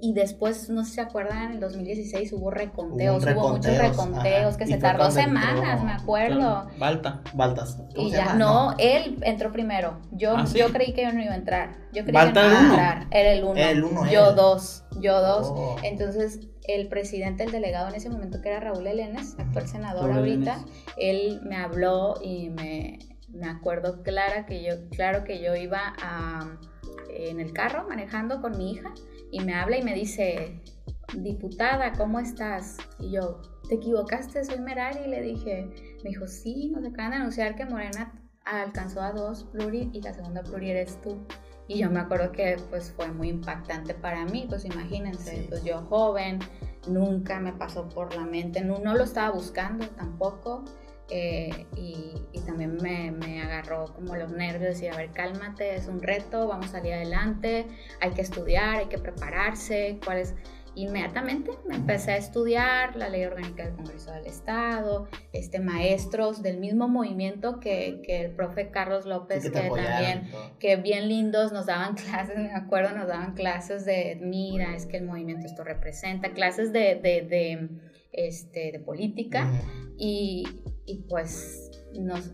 [0.00, 3.72] Y después, no sé si se acuerdan, en el 2016 hubo reconteos, Hubo hubo, muchos
[3.76, 4.58] reconteos, reconteos ajá.
[4.58, 6.68] que Y se tardó entró- semanas, me acuerdo.
[6.78, 7.22] Balta.
[7.34, 7.76] Baltas.
[7.94, 9.98] ¿Cómo Y ya, no, él entró primero.
[10.12, 10.58] Yo, ¿Ah, sí?
[10.58, 11.76] yo creí que yo no iba a entrar.
[11.94, 13.06] Yo creí Balta que no iba a entrar.
[13.10, 13.54] Era el uno.
[13.56, 14.36] El uno, Yo él.
[14.36, 14.84] dos.
[15.00, 15.46] Yo dos.
[15.50, 15.76] Oh.
[15.82, 20.18] Entonces, el presidente, el delegado en ese momento, que era Raúl Elenes, actual senador Raúl
[20.18, 20.72] ahorita, Elenes.
[20.98, 22.98] él me habló y me,
[23.30, 26.58] me acuerdo clara que yo, claro que yo iba a,
[27.08, 28.92] en el carro manejando con mi hija
[29.30, 30.62] y me habla y me dice,
[31.16, 32.76] diputada, ¿cómo estás?
[32.98, 34.44] Y yo, ¿te equivocaste?
[34.44, 35.00] Soy Merari.
[35.06, 38.12] Y le dije, me dijo, sí, nos acaban de anunciar que Morena
[38.44, 41.26] alcanzó a dos pluri y la segunda pluri eres tú.
[41.68, 45.46] Y yo me acuerdo que pues fue muy impactante para mí, pues imagínense, Sí.
[45.48, 46.38] pues yo joven,
[46.86, 50.64] nunca me pasó por la mente, no, no lo estaba buscando tampoco.
[51.08, 55.86] Eh, y, y también me, me agarró como los nervios y a ver, cálmate, es
[55.86, 57.66] un reto, vamos a salir adelante,
[58.00, 60.34] hay que estudiar, hay que prepararse, cuál es...
[60.78, 66.58] Inmediatamente me empecé a estudiar la ley orgánica del Congreso del Estado, este, maestros del
[66.58, 70.76] mismo movimiento que, que el profe Carlos Sí, López, que te que apoyaron también que
[70.76, 75.04] bien lindos nos daban clases, me acuerdo, nos daban clases de, mira, es que el
[75.06, 77.70] movimiento esto representa, clases de, de, de,
[78.12, 79.94] este, de política Ujú.
[79.96, 80.44] y,
[80.86, 82.30] y pues nos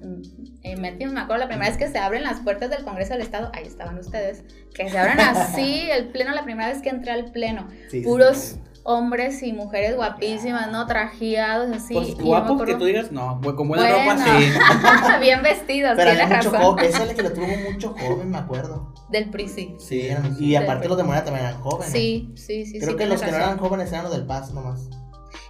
[0.63, 3.23] eh, metimos, me acuerdo la primera vez que se abren las puertas del Congreso del
[3.23, 7.13] Estado, ahí estaban ustedes, que se abren así, el pleno, la primera vez que entré
[7.13, 8.61] al pleno, Sí, puros sí.
[8.83, 10.87] hombres y mujeres guapísimas, ¿no?
[10.89, 11.95] Trajeados así.
[11.95, 14.11] Pues y yo me guapo acuerdo- que tú digas, no, con buena Bueno.
[14.11, 15.21] ropa sí.
[15.21, 16.61] bien vestidos, Pero había mucho razón.
[16.63, 16.85] joven.
[16.87, 18.93] Esa es la que lo tuvo mucho joven, me acuerdo.
[19.11, 19.77] Del PRI, sí.
[19.79, 21.93] Sí, eran- y aparte los de Morena también eran jóvenes.
[21.93, 22.81] Sí, sí, sí.
[22.81, 24.89] Creo que los que no eran jóvenes eran los del Paz nomás.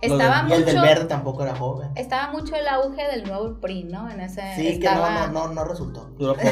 [0.02, 1.90] Estaba Y el del mucho, verde tampoco era joven.
[1.94, 4.10] estaba mucho el auge del nuevo PRI, ¿no?
[4.10, 6.10] En ese Sí, que no, no, no, no resultó.
[6.18, 6.48] Duró poco.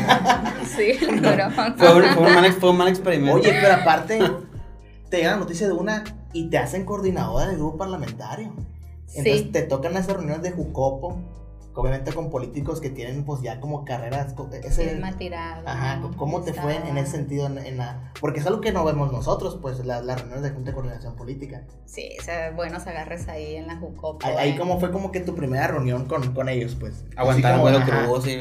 [0.67, 0.93] Sí.
[0.95, 3.35] Fue, un, fue un mal, fue un mal experimento.
[3.41, 4.19] Oye, pero aparte,
[5.11, 8.53] te llega la noticia de una y te hacen coordinadora del grupo parlamentario.
[9.09, 9.45] Entonces Sí.
[9.53, 11.19] te tocan esas reuniones de Jucopo,
[11.75, 14.35] obviamente con políticos que tienen pues ya como carreras.
[14.35, 15.63] co- Ese, tirada.
[15.65, 17.47] ajá, ¿cómo te fue en ese sentido?
[17.47, 20.51] En, en la, porque es algo que no vemos nosotros, pues la- las reuniones de
[20.51, 21.63] Junta de Coordinación Política.
[21.87, 24.25] Sí, o sea, buenos agarres ahí en la Jucopo.
[24.27, 24.59] Ahí, ahí eh.
[24.59, 27.05] como fue como que tu primera reunión con, con ellos, pues.
[27.17, 28.37] Aguantar el vuelo ajá, crudo, sí.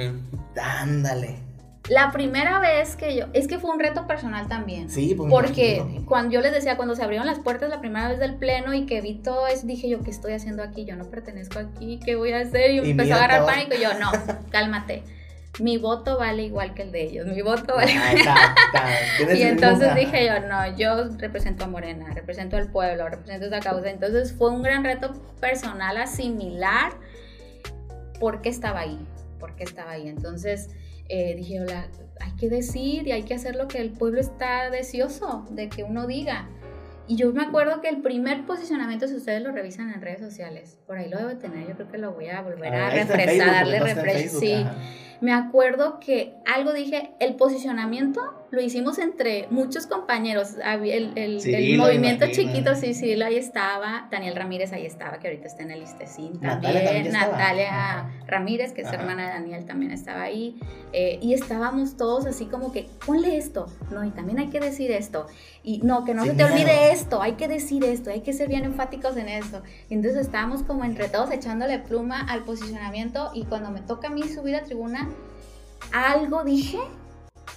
[0.61, 1.48] Ándale.
[1.89, 3.25] La primera vez que yo...
[3.34, 4.89] Es que fue un reto personal también.
[4.89, 8.19] Sí, pues Porque cuando yo les decía, cuando se abrieron las puertas la primera vez
[8.19, 10.86] del pleno y que vi todo eso, dije yo, ¿qué estoy haciendo aquí?
[10.86, 12.71] Yo no pertenezco aquí, ¿qué voy a hacer?
[12.71, 13.47] Y, Y empezó a agarrar todo.
[13.47, 14.12] pánico y yo, no,
[14.52, 15.04] cálmate.
[15.60, 18.56] Mi voto vale igual que el de ellos, mi voto vale Ah, está-
[19.19, 23.60] está- Y entonces dije yo, no, yo represento a Morena, represento al pueblo, represento esa
[23.60, 23.89] causa.
[23.89, 26.93] Entonces fue un gran reto personal asimilar
[28.19, 28.99] por qué estaba ahí,
[29.39, 30.08] por qué estaba ahí.
[30.08, 30.69] Entonces
[31.09, 31.87] eh, dije, hola,
[32.21, 35.83] hay que decir y hay que hacer lo que el pueblo está deseoso de que
[35.83, 36.47] uno diga.
[37.07, 40.77] Y yo me acuerdo que el primer posicionamiento, si ustedes lo revisan en redes sociales,
[40.85, 43.47] por ahí lo debo tener, yo creo que lo voy a volver a, Ah, refrescar,
[43.47, 44.29] darle refresh.
[44.29, 44.75] Sí, ajá.
[45.21, 50.55] Me acuerdo que algo dije, el posicionamiento lo hicimos entre muchos compañeros.
[50.65, 54.08] El, el- el movimiento chiquito, sí, sí, ahí estaba.
[54.10, 56.86] Daniel Ramírez ahí estaba, que ahorita está en el listecín Natalia también.
[56.86, 57.38] también ya estaba.
[57.38, 58.10] Natalia.
[58.25, 58.95] Ramírez, que es Ajá.
[58.97, 60.58] hermana de Daniel, también estaba ahí.
[60.93, 63.67] Eh, y estábamos todos así como que, ponle esto.
[63.91, 65.27] No, y también hay que decir esto.
[65.62, 66.55] Y no, que no Sin se te miedo.
[66.55, 67.21] olvide esto.
[67.21, 68.10] Hay que decir esto.
[68.10, 69.62] Hay que ser bien enfáticos en esto.
[69.89, 73.29] Y entonces estábamos como entre todos echándole pluma al posicionamiento.
[73.36, 75.08] Y cuando me toca a mí subir a tribuna,
[75.91, 76.79] algo dije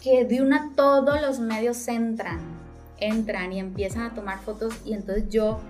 [0.03, 2.41] que de una todos los medios entran,
[2.99, 5.61] entran y empiezan a tomar fotos y entonces yo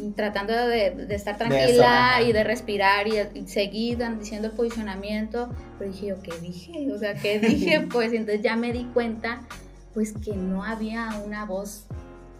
[0.00, 5.48] mm, tratando de, de estar tranquila y de respirar y, y seguir diciendo el posicionamiento,
[5.78, 6.90] pero dije yo, ¿qué dije?
[6.92, 7.86] O sea, ¿qué dije?
[7.90, 9.42] Pues entonces ya me di cuenta
[9.94, 11.84] pues que no había una voz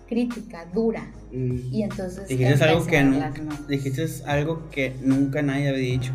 [0.09, 1.07] crítica, dura.
[1.31, 1.73] Mm.
[1.73, 2.29] Y entonces...
[2.29, 3.33] Dijiste algo que nunca,
[3.69, 6.13] dijiste algo que nunca nadie había dicho.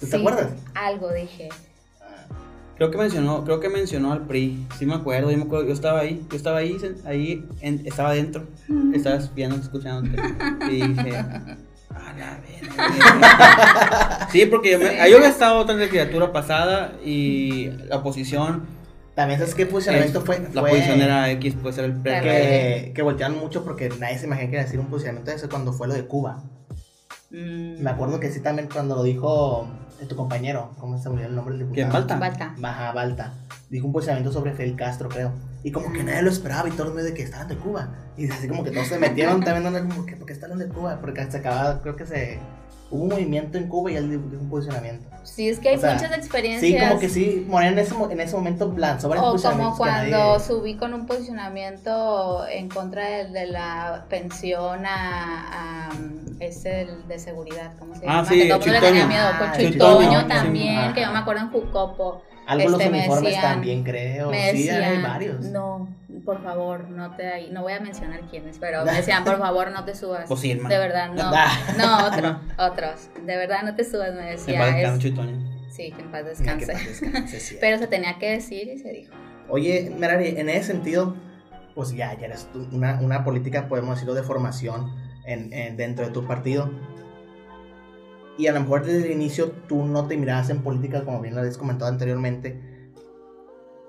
[0.00, 0.50] ¿Tú Sí, te acuerdas?
[0.74, 1.48] Algo dije.
[2.82, 5.72] Creo que mencionó, creo que mencionó al PRI, sí me acuerdo, yo me acuerdo, yo
[5.72, 8.42] estaba ahí, yo estaba ahí, ahí en- estaba adentro,
[8.92, 10.20] estaba viendo, escuchándote,
[10.68, 14.28] y dije, a la verga.
[14.32, 18.62] Sí, porque yo, me, ahí yo había estado otra legislatura pasada y la oposición,
[19.14, 20.40] También sabes qué posicionamiento es- fue.
[20.52, 22.20] la fue posición era X, puede ser el PRI.
[22.20, 25.36] que, que voltearon mucho porque nadie se imagina que iba a decir un posicionamiento de
[25.36, 26.42] ese cuando fue lo de Cuba.
[27.30, 29.68] Mm, Me acuerdo que sí también cuando lo dijo
[30.02, 32.08] eh, tu compañero, ¿cómo se me olvidó el nombre del ¿Quién diputado?
[32.08, 32.18] falta?
[32.18, 32.54] Balta.
[32.58, 33.32] Baja Balta.
[33.70, 35.32] Dijo un posicionamiento sobre Fidel Castro, creo.
[35.62, 37.88] Y como que nadie lo esperaba y todos los medios de que estaban de Cuba.
[38.16, 39.94] Y así como que todos se metieron también, ¿no?
[39.94, 40.98] como que, ¿por qué están de Cuba?
[41.00, 42.38] Porque se acababa, creo que se...
[42.92, 45.08] Hubo un movimiento en Cuba y él dijo un posicionamiento.
[45.24, 46.82] Sí, es que hay O sea, muchas experiencias.
[46.82, 50.16] Sí, como que sí, Morena en ese, en ese momento lanzó varios O como cuando
[50.18, 56.88] nadie- subí con un posicionamiento en contra de, de la pensión a, a, um, ese
[57.08, 58.24] de seguridad, ¿cómo se Ah, llama?
[58.28, 59.28] sí, que todo el mundo le tenía miedo.
[59.38, 60.92] Con Ah, Chuitoño Chuitoño, también, sí.
[60.94, 62.22] que yo me acuerdo en Jucopo.
[62.46, 64.30] Algo los este, me uniformes decían- también, creo.
[64.30, 65.40] Me sí, hay varios.
[65.46, 65.88] no,
[66.24, 69.84] por favor, no te no voy a mencionar quiénes, pero me decían, por favor, no
[69.84, 70.24] te subas.
[70.28, 70.68] Pues Irma.
[70.68, 71.30] De verdad, no.
[71.78, 73.08] No, otro, otros.
[73.24, 74.58] De verdad, no te subas, me En decía.
[74.58, 75.34] paz es- descanse,
[75.70, 76.66] sí, que en paz descanse.
[76.66, 77.56] que paz descanse, sí.
[77.60, 79.12] Pero se tenía que decir y se dijo.
[79.48, 81.14] Oye, Merari, en ese sentido,
[81.74, 84.92] pues ya, ya eres una, una política, podemos decirlo, de formación
[85.26, 86.70] en, en- dentro de tu partido.
[88.38, 91.34] Y a lo mejor desde el inicio tú no te mirabas en política, como bien
[91.34, 92.60] lo habías comentado anteriormente.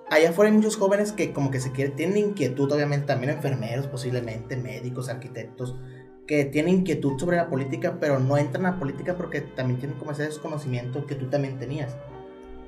[0.09, 3.87] Allá afuera hay muchos jóvenes que como que se quieren, tienen inquietud, obviamente, también enfermeros,
[3.87, 5.75] posiblemente, médicos, arquitectos,
[6.27, 10.11] que tienen inquietud sobre la política, pero no entran a política porque también tienen como
[10.11, 11.95] ese desconocimiento que tú también tenías.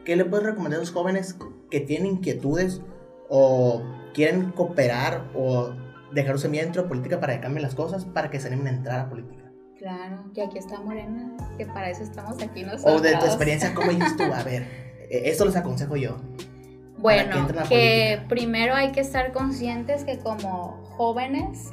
[0.03, 1.37] ¿Qué le puedes recomendar a los jóvenes
[1.69, 2.81] que tienen inquietudes
[3.29, 3.83] o
[4.13, 5.71] quieren cooperar o
[6.13, 8.77] dejar semilla dentro de política para que cambien las cosas, para que se animen a
[8.77, 9.44] entrar a política?
[9.85, 13.01] Claro, que aquí está Morena, que para eso estamos aquí nosotros.
[13.01, 14.23] O de tu experiencia, ¿cómo dices tú?
[14.23, 14.63] A ver,
[15.11, 16.17] eh, esto les aconsejo yo.
[16.41, 16.41] que
[16.97, 21.71] Bueno, que primero hay que estar conscientes que como jóvenes,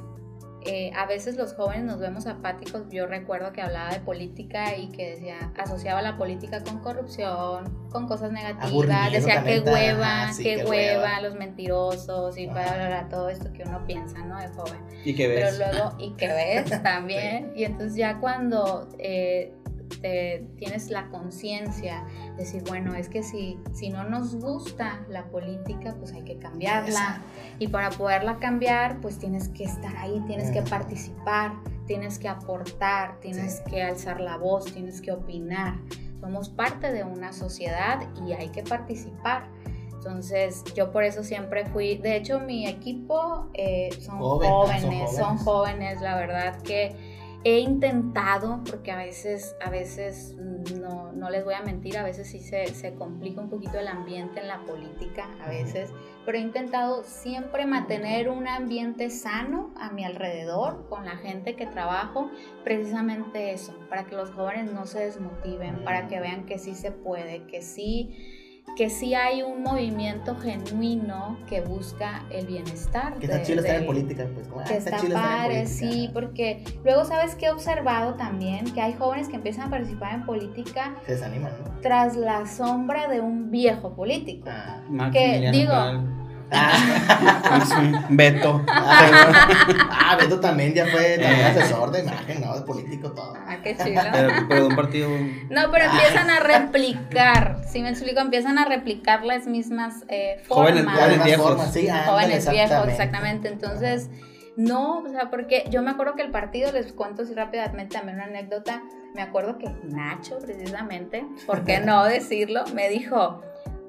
[0.66, 2.82] eh, a veces los jóvenes nos vemos apáticos.
[2.90, 8.06] Yo recuerdo que hablaba de política y que decía, asociaba la política con corrupción, con
[8.06, 11.20] cosas negativas, decía qué hueva, ajá, sí, qué qué hueva, hueva.
[11.20, 14.38] los mentirosos y bla, bla, bla, todo esto que uno piensa, ¿no?
[14.40, 14.80] De joven.
[15.04, 15.58] ¿Y Pero ves?
[15.58, 19.54] luego, y que ves también, y entonces ya cuando eh,
[20.00, 22.04] te- tienes la conciencia,
[22.36, 26.88] decir, bueno, es que si, si no nos gusta la política, pues hay que cambiarla.
[26.88, 27.24] Exacto.
[27.58, 31.52] Y para poderla cambiar, pues tienes que estar ahí, tienes que participar,
[31.86, 33.70] tienes que aportar, tienes Sí.
[33.70, 35.74] que alzar la voz, tienes que opinar.
[36.20, 39.48] Somos parte de una sociedad y hay que participar.
[39.92, 44.80] Entonces, yo por eso siempre fui, de hecho mi equipo eh, son, Joven, ah, son
[44.80, 45.44] jóvenes, son jóvenes.
[45.44, 47.11] jóvenes, la verdad que
[47.44, 50.36] he intentado, porque a veces, a veces
[50.80, 53.88] no, no les voy a mentir, a veces sí se, se complica un poquito el
[53.88, 55.90] ambiente en la política, a veces,
[56.24, 61.66] pero he intentado siempre mantener un ambiente sano a mi alrededor, con la gente que
[61.66, 62.30] trabajo,
[62.62, 66.92] precisamente eso, para que los jóvenes no se desmotiven, para que vean que sí se
[66.92, 68.41] puede, que sí
[68.76, 73.18] que sí hay un movimiento genuino que busca el bienestar.
[73.18, 74.48] Que está de- chido estar en política, pues.
[74.48, 75.92] como, ah, que está chido estar en padre, política.
[75.92, 80.14] sí, porque luego sabes que he observado también que hay jóvenes que empiezan a participar
[80.14, 81.80] en política Se desaniman, ¿no?
[81.82, 84.48] tras la sombra de un viejo político.
[84.50, 84.80] Ah.
[84.88, 86.21] Maximiliano digo-.
[86.52, 88.64] Ah, Sí, Beto.
[88.68, 92.54] ah, Beto también ya fue también asesor de imagen, ¿no?
[92.54, 93.34] De político, todo.
[93.46, 94.02] Ah, qué chido.
[94.12, 95.08] Pero, pero de un partido.
[95.50, 100.84] No, pero empiezan a replicar, si me explico, empiezan a replicar las mismas eh, Jóvenes,
[100.84, 100.98] formas.
[101.00, 101.46] jóvenes Las viejos.
[101.48, 102.92] formas, sí, ándale, jóvenes viejos, exactamente.
[102.92, 103.48] exactamente.
[103.48, 104.10] Entonces,
[104.56, 108.16] no, o sea, porque yo me acuerdo que el partido, les cuento así rápidamente también
[108.16, 108.82] una anécdota,
[109.14, 112.64] me acuerdo que Nacho, precisamente, ¿por qué no decirlo?
[112.74, 113.40] Me dijo,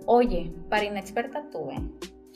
[0.05, 1.81] oye, para inexperta tú, ¿eh?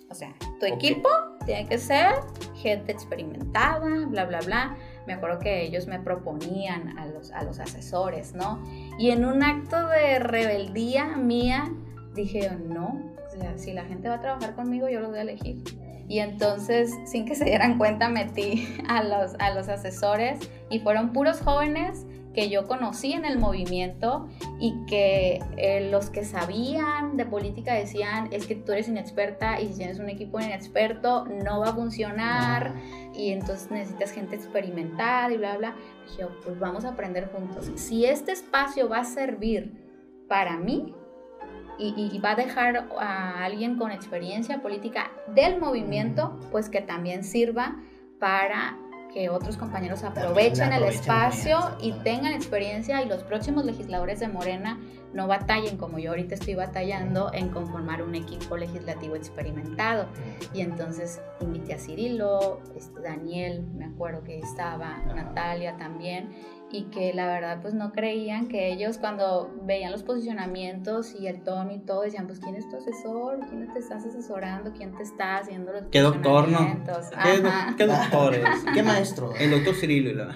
[0.09, 1.09] O sea, tu equipo
[1.45, 2.13] tiene que ser
[2.55, 4.75] gente experimentada, bla, bla, bla.
[5.05, 8.61] Me acuerdo que ellos me proponían a los, a los asesores, ¿no?
[8.97, 11.71] Y en un acto de rebeldía mía,
[12.13, 15.21] dije, no, o sea, si la gente va a trabajar conmigo, yo los voy a
[15.23, 15.63] elegir.
[16.09, 20.39] Y entonces, sin que se dieran cuenta, metí a los, a los asesores
[20.69, 22.05] y fueron puros jóvenes
[22.37, 24.27] que yo conocí en el movimiento
[24.59, 29.69] y que eh, los que sabían de política decían, es que tú eres inexperta y
[29.69, 32.75] si tienes un equipo inexperto no va a funcionar
[33.15, 35.75] y entonces necesitas gente experimentada y bla, bla.
[36.07, 37.71] Dije, "Oh, pues vamos a aprender juntos.
[37.73, 39.73] Si este espacio va a servir
[40.29, 40.93] para mí
[41.79, 46.81] y, y- y va a dejar a alguien con experiencia política del movimiento, pues que
[46.81, 47.77] también sirva
[48.19, 48.77] para
[49.13, 54.79] que otros compañeros aprovechen el espacio y tengan experiencia y los próximos legisladores de Morena
[55.13, 60.07] no batallen como yo ahorita estoy batallando en conformar un equipo legislativo experimentado.
[60.53, 66.29] Y entonces invité a Cirilo, este, Daniel, me acuerdo que estaba, Natalia también,
[66.69, 71.41] y que la verdad pues no creían que ellos cuando veían los posicionamientos y el
[71.41, 75.03] tono y todo decían pues quién es tu asesor, quién te estás asesorando, quién te
[75.03, 76.59] está haciendo los ¿Qué doctor no?
[77.23, 77.43] ¿Qué,
[77.77, 78.63] ¿Qué, doctor es?
[78.73, 79.33] ¿Qué maestro?
[79.35, 80.35] El doctor Cirilo y la...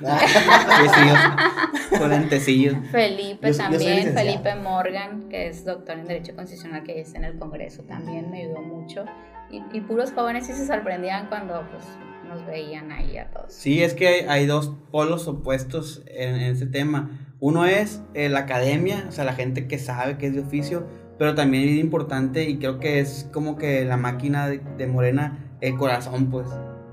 [1.97, 2.75] con lentecillos.
[2.91, 7.83] Felipe también, Felipe Morgan, que es doctor en Derecho Constitucional que está en el Congreso,
[7.83, 9.03] también me ayudó mucho.
[9.49, 11.83] Y, y puros jóvenes sí se sorprendían cuando pues
[12.31, 13.51] nos veían ahí a todos.
[13.53, 17.19] Sí, es que hay, dos polos opuestos en, ese tema.
[17.39, 20.87] Uno es eh, la academia, o sea, la gente que sabe que es de oficio,
[21.17, 25.75] pero también es importante y creo que es como que la máquina de, Morena, el
[25.77, 26.47] corazón, pues.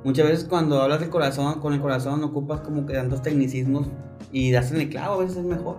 [0.05, 3.89] Muchas veces cuando hablas del corazón, con el corazón ocupas como que tantos tecnicismos
[4.33, 5.79] y das en el clavo, a veces es mejor.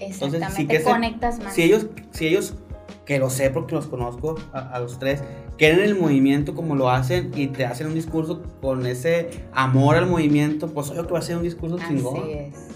[0.00, 1.54] Exactamente, Entonces, que conectas más.
[1.54, 2.54] Si ellos, si ellos,
[3.06, 5.22] que lo sé porque los conozco a los tres,
[5.56, 10.06] quieren el movimiento como lo hacen y te hacen un discurso con ese amor al
[10.06, 12.20] movimiento, pues obvio que va a ser un discurso chingón.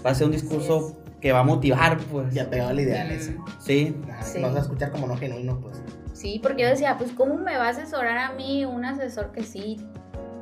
[0.03, 2.33] Va a ser un discurso que va a motivar, pues.
[2.33, 3.37] Ya pegado al ideal ese.
[3.59, 3.95] Sí.
[4.23, 4.41] sí.
[4.41, 5.81] Vas a escuchar como no genuino, pues.
[6.13, 9.43] Sí, porque yo decía, pues, ¿cómo me va a asesorar a mí un asesor que
[9.43, 9.77] sí,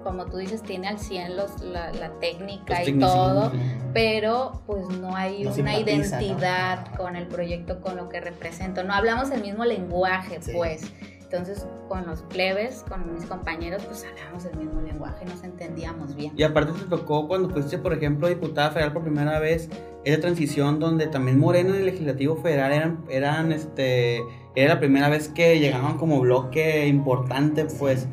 [0.10, 3.52] como tú dices, tiene al 100 los, la, técnica y todo,
[3.94, 8.84] pero pues no hay una identidad con el proyecto, con lo que represento.
[8.84, 10.92] No hablamos el mismo lenguaje, pues.
[11.22, 16.34] Entonces, con los plebes, con mis compañeros, pues hablábamos el mismo lenguaje, nos entendíamos bien.
[16.36, 19.70] Y aparte te tocó cuando fuiste, por ejemplo, diputada federal por primera vez,
[20.06, 24.24] esa transición donde también Moreno y el Legislativo Federal eran, eran este,
[24.56, 28.08] era la primera vez que llegaban como bloque importante, pues,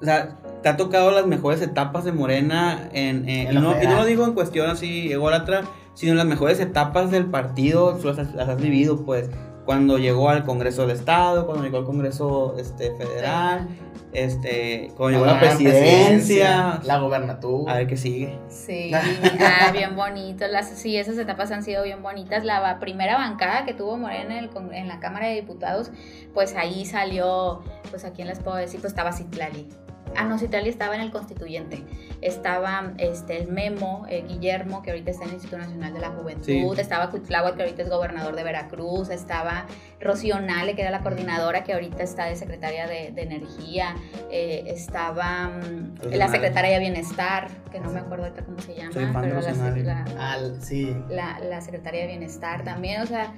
[0.00, 4.24] o sea, te ha tocado las mejores etapas de Morena, en, y, no, lo digo
[4.24, 9.30] en cuestión así ególatra, sino las mejores etapas del partido, las, las has vivido, pues
[9.68, 13.68] cuando llegó al Congreso del Estado, cuando llegó al Congreso este, Federal,
[14.14, 17.74] este, cuando llegó a la presidencia, la gobernatura.
[17.74, 18.38] A ver qué sigue.
[18.48, 20.46] Sí, ah, bien bonito.
[20.48, 22.44] Las, sí, esas etapas han sido bien bonitas.
[22.44, 25.90] La primera bancada que tuvo Morena en, en la Cámara de Diputados,
[26.32, 29.68] pues ahí salió, pues a quién les puedo decir, pues estaba Citlali
[30.16, 31.84] Ah, no, Citlali estaba en el constituyente.
[32.20, 36.10] Estaba este, el Memo, eh, Guillermo, que ahorita está en el Instituto Nacional de la
[36.10, 36.78] Juventud.
[36.78, 39.10] Estaba Cuitláhuac, que ahorita es gobernador de Veracruz.
[39.10, 39.66] Estaba
[40.00, 43.94] Rocío Nale, que era la coordinadora, que ahorita está de secretaria de, Energía.
[44.30, 48.92] Eh, estaba mm, la secretaria de Bienestar, que no me acuerdo ahorita cómo se llama.
[49.20, 50.96] pero la, Al, sí.
[51.08, 53.02] la, la secretaria de Bienestar también.
[53.02, 53.32] O sea,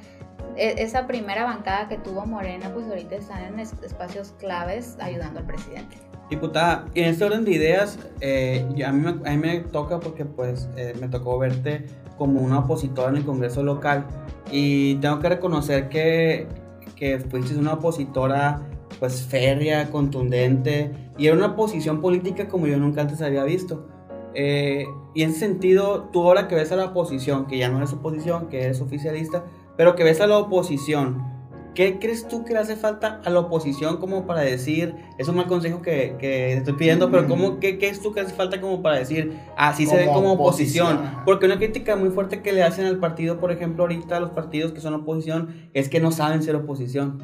[0.57, 5.47] e, esa primera bancada que tuvo Morena, pues ahorita están en espacios claves ayudando al
[5.47, 5.97] presidente.
[6.31, 10.24] Diputada, en este orden de ideas, eh, a, mí me, a, mí me, toca porque
[10.24, 14.07] pues eh, me tocó verte como una opositora en el Congreso local
[14.53, 16.47] y tengo que reconocer que,
[16.95, 18.61] que fuiste una opositora
[19.01, 23.89] pues férrea, contundente y era una posición política como yo nunca antes había visto.
[24.35, 27.78] Eh, y en ese sentido, tú ahora que ves a la oposición, que ya no
[27.78, 29.45] eres oposición, que eres oficialista,
[29.76, 31.39] pero que ves a la oposición,
[31.75, 35.37] ¿Qué crees tú que le hace falta a la oposición como para decir, es un
[35.37, 38.61] mal consejo que, que estoy pidiendo, pero ¿cómo, qué, ¿qué es tú que hace falta
[38.61, 41.01] como para decir, así se ve como oposición?
[41.25, 44.31] Porque una crítica muy fuerte que le hacen al partido, por ejemplo, ahorita a los
[44.31, 47.23] partidos que son oposición, es que no saben ser oposición.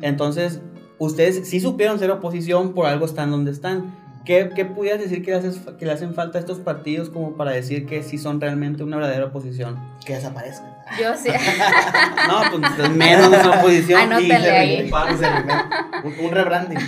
[0.00, 0.60] Entonces,
[0.98, 3.94] ustedes sí supieron ser oposición, por algo están donde están.
[4.24, 7.36] ¿Qué, qué pudieras decir que le, haces, que le hacen falta a estos partidos como
[7.36, 9.78] para decir que sí son realmente una verdadera oposición?
[10.04, 10.75] Que desaparezcan.
[11.00, 11.30] Yo sí.
[12.28, 14.00] no, pues menos una oposición.
[14.00, 14.90] Anótenle ahí.
[16.20, 16.78] Un, rebranding.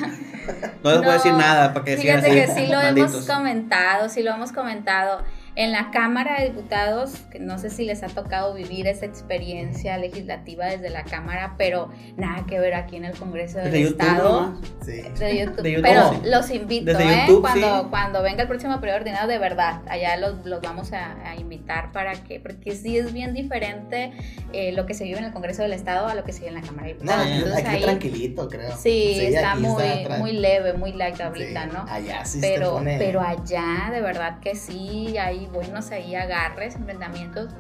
[0.83, 4.23] No les voy a decir nada para que Fíjate que sí lo hemos comentado, sí
[4.23, 5.23] lo hemos comentado
[5.59, 9.99] en la Cámara de Diputados, que no sé si les ha tocado vivir esa experiencia
[9.99, 14.57] legislativa desde la Cámara, pero nada que ver aquí en el Congreso del Estado.
[14.87, 15.03] Sí.
[15.19, 15.83] De, YouTube.
[15.83, 17.27] Pero los invito, ¿eh?
[17.41, 21.91] cuando, cuando venga el próximo periodo ordinario, de verdad, allá los, los vamos a, invitar
[21.91, 24.13] para que, porque sí es bien diferente
[24.53, 26.51] eh, lo que se vive en el Congreso del Estado a lo que se vive
[26.51, 27.27] en la Cámara de Diputados.
[27.27, 28.77] No, Entonces, aquí ahí, tranquilito, creo.
[28.77, 29.83] Sí, está, muy,
[30.19, 31.85] muy leve, muy light ahorita, ¿no?
[31.89, 37.51] Allá sí pero, pero allá, de verdad que sí, hay buenos ahí agarres, enfrentamientos,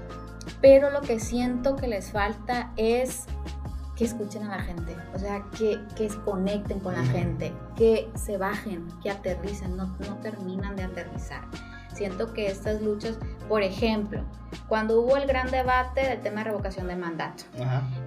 [0.60, 3.26] pero lo que siento que les falta es
[3.96, 8.36] que escuchen a la gente, o sea, que, que conecten con la gente, que se
[8.36, 11.42] bajen, que aterricen, no, no terminan de aterrizar.
[11.92, 13.18] Siento que estas luchas,
[13.48, 14.22] por ejemplo,
[14.68, 17.42] cuando hubo el gran debate del tema de revocación de mandato,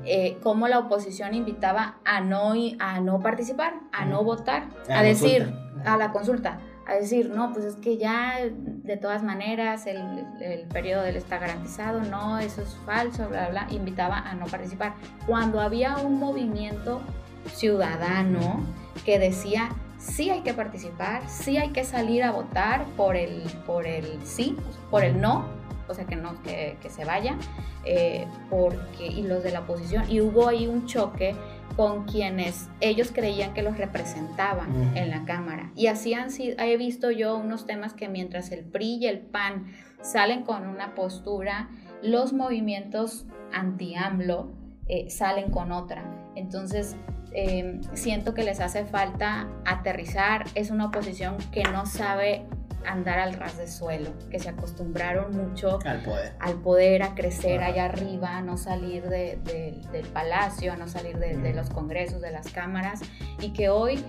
[0.05, 5.53] eh, cómo la oposición invitaba a no, a no participar, a no votar, a, decir,
[5.83, 6.59] a la consulta,
[6.91, 10.01] a decir, no, pues es que ya de todas maneras el,
[10.41, 14.33] el periodo de él está garantizado, no, eso es falso, bla, bla, bla, invitaba a
[14.35, 14.93] no participar.
[15.25, 17.01] Cuando había un movimiento
[17.53, 18.61] ciudadano
[19.05, 23.87] que decía, sí hay que participar, sí hay que salir a votar por el, por
[23.87, 24.57] el sí,
[24.89, 25.45] por el no,
[25.87, 27.35] o sea, que no, que, que se vaya,
[27.85, 31.35] eh, porque, y los de la oposición, y hubo ahí un choque
[31.81, 35.71] con quienes ellos creían que los representaban en la Cámara.
[35.75, 39.17] Y así han sido, he visto yo unos temas que mientras el PRI y el
[39.17, 39.65] PAN
[39.99, 41.71] salen con una postura,
[42.03, 44.51] los movimientos anti-AMLO
[44.89, 46.03] eh, salen con otra.
[46.35, 46.97] Entonces,
[47.33, 50.45] eh, siento que les hace falta aterrizar.
[50.53, 52.45] Es una oposición que no sabe
[52.85, 56.33] andar al ras de suelo, que se acostumbraron mucho Al poder.
[56.39, 57.71] al poder, a crecer Ajá.
[57.71, 61.57] allá arriba, a no salir de- de- del palacio, a no salir de, de Ujú.
[61.57, 63.01] los congresos, de las cámaras,
[63.39, 64.03] y que hoy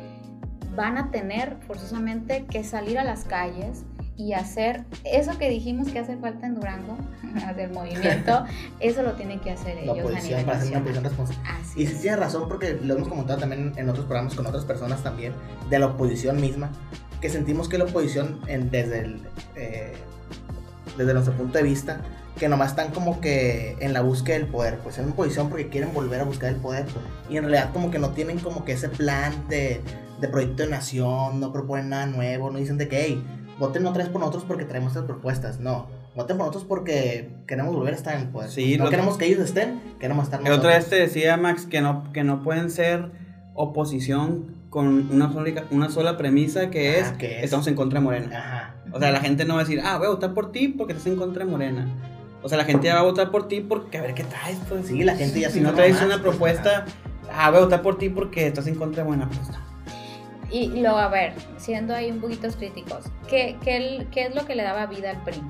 [0.75, 3.85] van a tener forzosamente que salir a las calles
[4.17, 6.97] y hacer eso que dijimos que hace falta en Durango,
[7.57, 8.45] del movimiento,
[8.81, 11.49] eso lo tienen que hacer La ellos a oposición, nivel para hacer una oposición responsable.
[11.51, 12.01] Así Y sí es.
[12.03, 15.33] tienes razón porque lo hemos comentado también en otros programas con otras personas también,
[15.71, 16.71] de la oposición misma,
[17.23, 19.21] que sentimos que la oposición en- desde, el,
[19.57, 19.95] eh,
[20.99, 22.01] desde nuestro punto de vista,
[22.39, 25.95] que nomás están como que en la búsqueda del poder, pues en oposición porque quieren
[25.95, 28.73] volver a buscar el poder, pues, y en realidad como que no tienen como que
[28.73, 29.81] ese plan de,
[30.21, 33.25] de proyecto de nación, no proponen nada nuevo, no dicen de que, hey,
[33.59, 35.87] voten otra vez por nosotros porque traemos estas propuestas, no.
[36.17, 38.51] Voten por nosotros porque queremos volver a estar en el poder.
[38.51, 40.67] Sí, no queremos que ellos estén, queremos estar El nosotros.
[40.67, 43.11] otra vez te decía, Max, que no, que no pueden ser
[43.55, 48.05] oposición con una sola, una sola premisa que es, Ah, es- estamos en contra de
[48.05, 48.39] Morena.
[48.39, 48.75] Ajá.
[48.91, 50.95] O sea, la gente no va a decir, ah, voy a votar por ti porque
[50.95, 51.87] estás en contra de Morena.
[52.43, 54.59] O sea, la gente ya va a votar por ti porque a ver qué traes,
[54.71, 54.87] pues.
[54.87, 56.87] Sí, la gente ya Si no traes más, una pues, propuesta,
[57.31, 59.59] ah, voy a votar por ti porque estás en contra de Morena, pues no.
[60.51, 64.55] Y luego, a ver, siendo ahí un poquito críticos, ¿qué, qué, qué es lo que
[64.55, 65.41] le daba vida al PRI?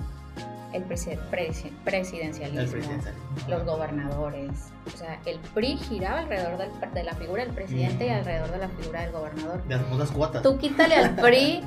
[0.72, 3.10] El presi- presi- presidencialismo, El presidente.
[3.48, 4.50] los gobernadores.
[4.86, 8.58] O sea, el PRI giraba alrededor del- de la figura del presidente y alrededor de
[8.58, 9.62] la figura del gobernador.
[9.66, 10.42] De las famosas cuotas.
[10.42, 11.62] Tú quítale al PRI,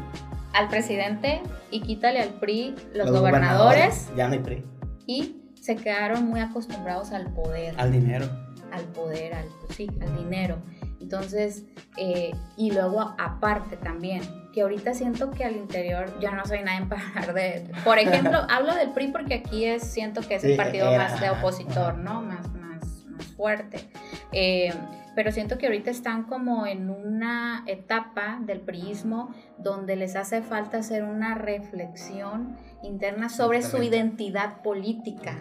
[0.53, 1.41] al presidente,
[1.71, 4.65] y quítale al PRI los, Los gobernadores, Ya no hay PRI.
[5.05, 8.27] y se quedaron muy acostumbrados al poder Al dinero.
[8.71, 10.57] al poder, al, sí, al dinero.
[11.05, 11.65] Entonces,
[11.97, 16.83] eh, y luego aparte también, que ahorita siento que al interior yo no soy nadie
[16.89, 17.71] para hablar de...
[17.83, 21.21] Por ejemplo, hablo del PRI porque aquí es, siento que es el partido era, más
[21.21, 21.95] de opositor.
[21.99, 22.23] ¿no?
[22.23, 23.87] Más, más, más fuerte.
[24.31, 24.73] Eh,
[25.13, 29.29] pero siento que ahorita están como en una etapa del priismo
[29.59, 35.37] donde les hace falta hacer una reflexión interna sobre su identidad política.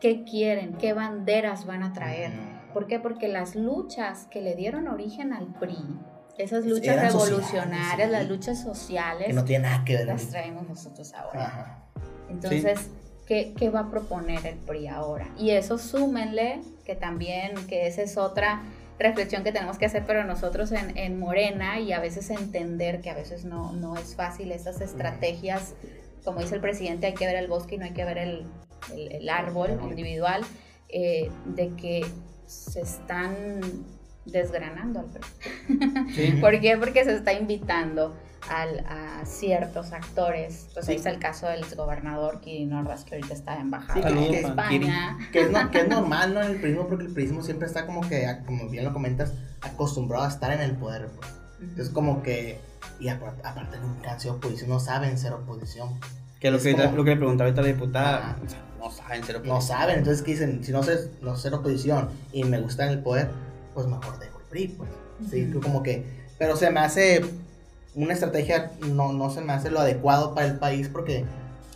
[0.00, 0.74] ¿Qué quieren?
[0.74, 2.51] ¿Qué banderas van a traer?
[2.72, 2.98] ¿Por qué?
[2.98, 5.76] Porque las luchas que le dieron origen al PRI,
[6.38, 8.12] esas luchas Eran revolucionarias, sí.
[8.12, 10.06] las luchas sociales, Que no tiene nada que ver.
[10.06, 11.46] las traemos nosotros ahora.
[11.46, 11.84] Ajá.
[12.30, 12.88] Entonces,
[13.26, 15.28] ¿qué, qué va a proponer el PRI ahora?
[15.38, 18.62] Y eso súmenle, que también, que esa es otra
[18.98, 23.10] reflexión que tenemos que hacer, pero nosotros en, en Morena y a veces entender que
[23.10, 25.74] a veces no, no es fácil estas estrategias,
[26.24, 28.46] como dice el presidente, hay que ver el bosque y no hay que ver el,
[28.94, 29.78] el- El árbol.
[29.82, 30.42] individual,
[30.88, 32.06] eh, de que
[32.52, 33.34] se están
[34.24, 36.12] desgranando al PRI.
[36.14, 36.32] Sí.
[36.40, 36.76] ¿Por qué?
[36.78, 38.14] Porque se está invitando
[38.48, 40.68] al- a ciertos actores.
[40.74, 44.08] Pues ahí está el caso del exgobernador Kirin Ordaz, que ahorita está de embajada Sí,
[44.16, 44.44] en Kirin.
[44.46, 45.18] España.
[45.32, 46.42] Que es, no- que es normal, ¿no?
[46.42, 50.24] En el prismo, porque el prismo siempre está como que, como bien lo comentas, acostumbrado
[50.24, 51.28] a estar en el poder, pues.
[51.78, 52.58] Es como que,
[53.00, 55.88] y apar- aparte nunca han sido oposición, no saben ser oposición.
[56.40, 58.36] Que lo Es que, como- lo que le preguntaba ahorita la diputada, Ajá.
[58.90, 59.78] Sea, no saben ser No oposición.
[59.78, 62.98] saben, entonces que dicen, si no sé, no ser oposición y me gusta en el
[63.00, 63.30] poder,
[63.74, 64.90] pues mejor dejo el PRI, pues.
[65.30, 65.60] Sí, Ujú.
[65.60, 66.04] como que,
[66.38, 67.24] pero se me hace
[67.94, 71.24] una estrategia, no, no se me hace lo adecuado para el país porque...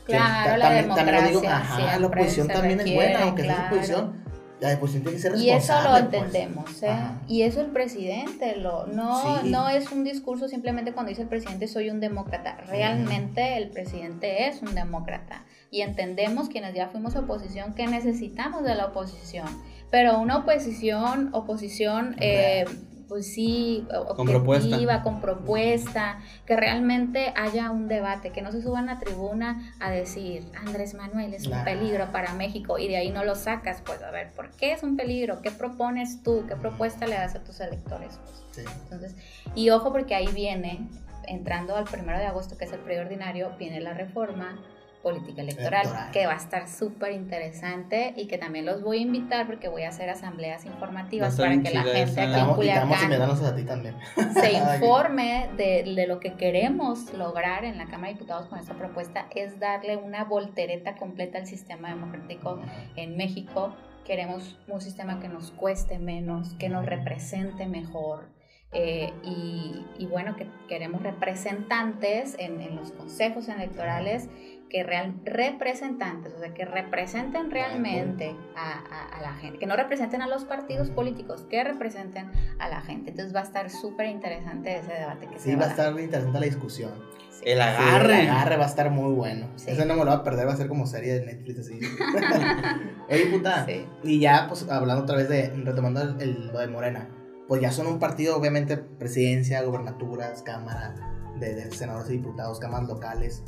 [0.06, 3.74] que Claro, ta- la democracia ajá, la oposición también es buena, aunque sea claro.
[3.74, 4.26] oposición,
[4.60, 6.00] la oposición tiene que ser Y eso responsable.
[6.02, 6.22] lo pues.
[6.24, 6.88] entendemos, ¿eh?
[6.88, 7.20] Ajá.
[7.28, 9.50] Y eso el presidente, lo, no, Sí.
[9.50, 12.56] no es un discurso simplemente cuando dice el presidente soy un demócrata.
[12.66, 15.44] Realmente el presidente es un demócrata.
[15.70, 19.46] Y entendemos quienes ya fuimos oposición que necesitamos de la oposición.
[19.90, 22.64] Pero una oposición, oposición, eh,
[23.08, 23.86] pues sí,
[24.16, 24.66] Con propuesta.
[24.66, 29.90] objetiva, con propuesta, que realmente haya un debate, que no se suban a tribuna a
[29.90, 31.64] decir Andrés Manuel es un Nah.
[31.64, 34.82] peligro para México y de ahí no lo sacas, pues a ver, ¿por qué es
[34.82, 35.40] un peligro?
[35.40, 36.44] ¿Qué propones tú?
[36.48, 38.18] ¿Qué propuesta le das a tus electores?
[38.24, 38.72] Pues, Sí.
[38.84, 39.14] entonces,
[39.54, 40.88] y ojo porque ahí viene,
[41.28, 44.58] entrando al primero de agosto, que es el preordinario, viene la reforma
[45.06, 46.10] política electoral, Electoral.
[46.10, 49.84] que va a estar súper interesante y que también los voy a invitar porque voy
[49.84, 53.94] a hacer asambleas informativas para que la gente aquí en Culiacán invitarnos a ti también.
[54.34, 58.74] se informe de, de lo que queremos lograr en la Cámara de Diputados con esta
[58.74, 62.58] propuesta es darle una voltereta completa al sistema democrático
[62.96, 63.76] en México.
[64.04, 68.35] Queremos un sistema que nos cueste menos, que nos represente mejor.
[68.72, 74.28] Eh, y, y bueno, que queremos representantes en, en los consejos electorales
[74.68, 79.76] que real representantes, o sea, que representen realmente a, a- a la gente, que no
[79.76, 83.10] representen a los partidos políticos, que representen a la gente.
[83.10, 85.78] Entonces va a estar súper interesante ese debate que Sí, se va a dar.
[85.78, 86.90] estar interesante la discusión.
[87.30, 87.42] Sí.
[87.46, 88.22] El Sí, agarre.
[88.24, 89.46] el agarre va a estar muy bueno.
[89.54, 89.70] Sí.
[89.70, 91.78] Ese no me lo va a perder, va a ser como serie de Netflix así.
[93.08, 93.64] Oye, puta.
[93.66, 93.86] Sí.
[94.02, 97.08] Y ya, pues, hablando otra vez de, retomando el, el- lo de Morena,
[97.48, 100.94] pues ya son un partido, obviamente, presidencia, gobernaturas, cámara,
[101.38, 103.42] de, de senadores y diputados, cámaras locales.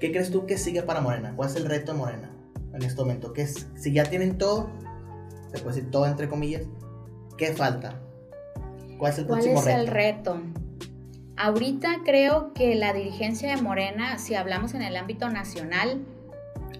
[0.00, 1.34] ¿Qué crees tú que sigue para Morena?
[1.36, 2.30] ¿Cuál es el reto de Morena
[2.72, 3.32] en este momento?
[3.32, 4.70] ¿Qué es, si ya tienen todo,
[5.52, 6.62] se puede decir todo entre comillas,
[7.36, 8.00] ¿qué falta?
[8.98, 9.80] ¿Cuál es el ¿Cuál próximo es reto?
[9.80, 10.40] el reto?
[11.36, 16.04] Ahorita creo que la dirigencia de Morena, si hablamos en el ámbito nacional,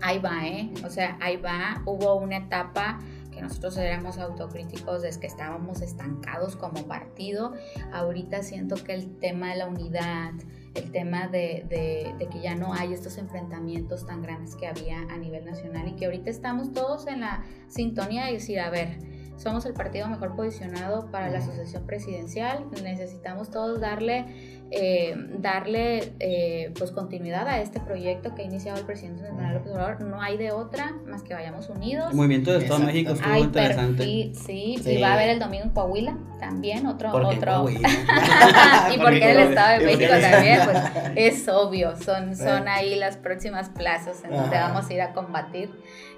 [0.02, 0.70] ahí va, ¿eh?
[0.84, 1.82] O sea, ahí va.
[1.86, 2.98] Hubo una etapa
[3.40, 7.54] que nosotros éramos autocríticos de que estábamos estancados como partido.
[7.92, 10.32] Ahorita siento que el tema de la unidad,
[10.74, 15.00] el tema de, de- de que ya no hay estos enfrentamientos tan grandes que había
[15.10, 18.98] a nivel nacional y que ahorita estamos todos en la sintonía de decir, a ver,
[19.36, 26.72] somos el partido mejor posicionado para la asociación presidencial, necesitamos todos darle, eh, darle eh,
[26.78, 30.22] pues continuidad a este proyecto que ha iniciado el presidente Andrés Manuel López Obrador, no
[30.22, 32.10] hay de otra más que vayamos unidos.
[32.10, 32.92] El movimiento de Estado de Exacto.
[32.92, 33.96] México estuvo Hay interesante.
[33.96, 34.90] perfil, sí, Sí.
[34.92, 37.52] y va a haber el domingo en Coahuila también, otro, ¿Por qué otro.
[37.52, 37.88] Coahuila?
[38.92, 39.38] y ¿Por porque qué el?
[39.40, 40.78] Estado de ¿Y por México también, pues
[41.16, 44.68] es obvio, son, son ahí las próximas plazas en donde Ajá.
[44.72, 45.70] vamos a ir a combatir.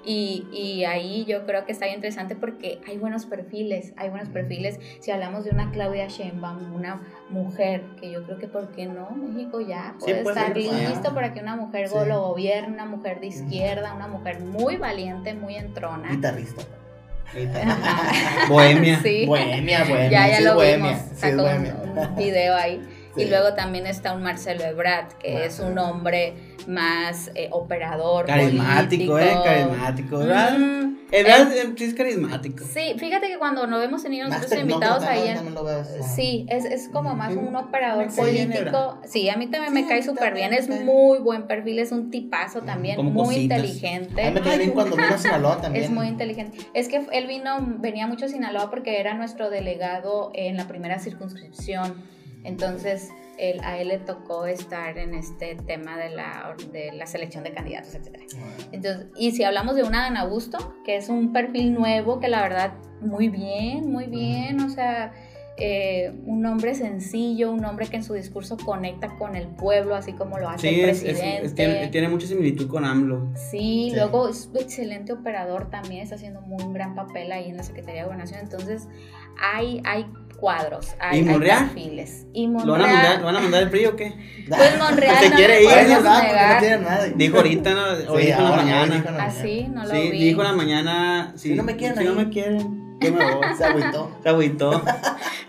[0.05, 4.29] Y, y ahí yo creo que está bien interesante porque hay buenos perfiles, hay buenos
[4.29, 4.79] perfiles.
[4.99, 9.11] Si hablamos de una Claudia Sheinbaum, una mujer, que yo creo que, ¿por qué no?
[9.11, 11.95] México ya Sí, puede estar listo para que una mujer Sí.
[12.05, 16.09] lo gobierne, una mujer de izquierda, una mujer muy valiente, muy entrona.
[16.09, 16.63] Guitarrista.
[18.47, 18.99] Bohemia.
[19.25, 20.09] Bohemia, bohemia.
[20.09, 21.75] ya, ya lo bohemia, vimos, sacó bohemia.
[21.83, 22.81] un video ahí.
[23.15, 23.23] Sí.
[23.23, 26.33] Y luego también está un Marcelo Ebrard, que es un hombre
[26.67, 29.43] más eh, operador, Carismático, eh, político.
[29.43, 30.57] carismático, ¿verdad?
[30.57, 32.65] Mm, eh, verdad eh, sí es carismático.
[32.65, 35.09] sí, fíjate que cuando nos vemos tenido nosotros invitados ¿no?
[35.09, 36.01] ahí en, lo así.
[36.15, 38.99] Sí, es, es como más un operador político.
[39.05, 40.53] Sí, a mí también me cae súper bien.
[40.53, 43.59] Es muy buen perfil, es un tipazo también, como muy cositas.
[43.59, 44.31] A mí inteligente.
[44.31, 45.85] me cae bien cuando vino a Sinaloa también.
[45.85, 46.57] Es muy inteligente.
[46.73, 50.97] Es que él vino, venía mucho a Sinaloa porque era nuestro delegado en la primera
[50.97, 51.93] circunscripción.
[52.43, 57.43] Entonces, él, a él le tocó estar en este tema de la, de la selección
[57.43, 58.19] de candidatos, etc.
[58.71, 62.41] Entonces, y si hablamos de una Ana Augusto, que es un perfil nuevo, que la
[62.41, 65.13] verdad, muy bien, muy bien, o sea,
[65.57, 70.13] eh, un hombre sencillo, un hombre que en su discurso conecta con el pueblo, así
[70.13, 71.45] como lo hace Sí, el es, es- presidente.
[71.45, 73.31] es- tiene, tiene mucha similitud con AMLO.
[73.35, 73.95] Sí, Sí.
[73.95, 77.63] luego es un excelente operador también, está haciendo muy un gran papel ahí en la
[77.63, 78.39] Secretaría de Gobernación.
[78.41, 78.87] Entonces,
[79.41, 81.65] hay, hay cuadros, hay, ¿Y hay Monreal?
[81.65, 82.25] perfiles.
[82.33, 84.13] Y ¿Lo van a Monreal, mandar, ¿lo van a mandar el PRI o qué?
[84.49, 87.13] pues Monreal Se no quiere ir, no tiene.
[87.15, 88.11] Dijo ahorita, ¿no?
[88.13, 88.95] Hoy Sí, dijo en la mañana.
[88.95, 90.23] dijo en la Así, no lo sí, vi.
[90.25, 91.33] dijo en la mañana.
[91.35, 93.45] Si, Si no me quieren Si no me quieren, yo me voy.
[93.57, 94.11] Se agüitó.
[94.23, 94.83] Se agüitó.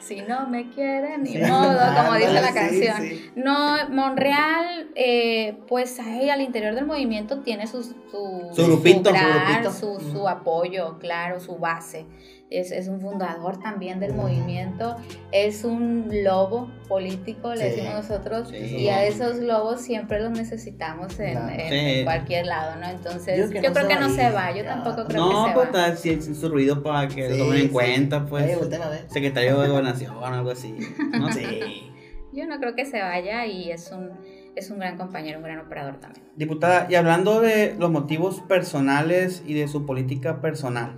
[0.04, 2.96] Si no me quieren, ni Sí, modo, como ándale, dice la sí, canción.
[3.00, 3.30] sí.
[3.36, 9.16] No, Monreal, eh, pues ahí al interior del movimiento tiene sus, su, Su grupito, su
[9.16, 9.72] gran- grupito.
[9.72, 12.04] su, su apoyo, claro, su base.
[12.50, 14.96] Es, es un fundador también del movimiento,
[15.32, 17.64] es un lobo político, le Sí.
[17.76, 18.56] decimos nosotros, Sí.
[18.76, 21.48] y a esos lobos siempre los necesitamos en, Claro.
[21.48, 21.74] en- Sí.
[21.98, 22.86] en cualquier lado, ¿no?
[22.88, 24.66] Entonces, Yo yo, que no creo se que va no se yo Ya.
[24.66, 25.86] tampoco creo No, que se pues va.
[25.86, 28.44] está, sí, es su ruido para que lo Sí, tomen en cuenta, pues.
[28.44, 29.06] Eh, volteame a ver.
[29.08, 30.76] Secretario de Gobernación o algo así.
[31.18, 31.42] No sé.
[32.32, 34.10] Yo no creo que se vaya y es un,
[34.56, 36.26] es un gran compañero, un gran operador también.
[36.36, 40.96] Diputada, y hablando de los motivos personales y de su política personal,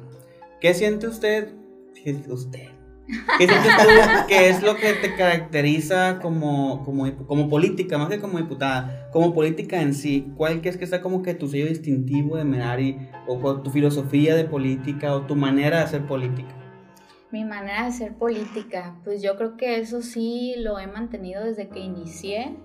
[0.66, 1.54] ¿qué siente usted?
[1.94, 2.68] ¿Qué siente usted?
[3.38, 8.18] ¿Qué sientes tú que es lo que te caracteriza como, como, como política, más que
[8.18, 10.32] como diputada, como política en sí?
[10.36, 12.98] ¿Cuál crees que sea como que tu sello distintivo de Menari,
[13.28, 16.52] o con tu filosofía de política, o tu manera de hacer política?
[17.30, 21.68] Mi manera de hacer política, pues yo creo que eso sí lo he mantenido desde
[21.68, 22.56] que inicié.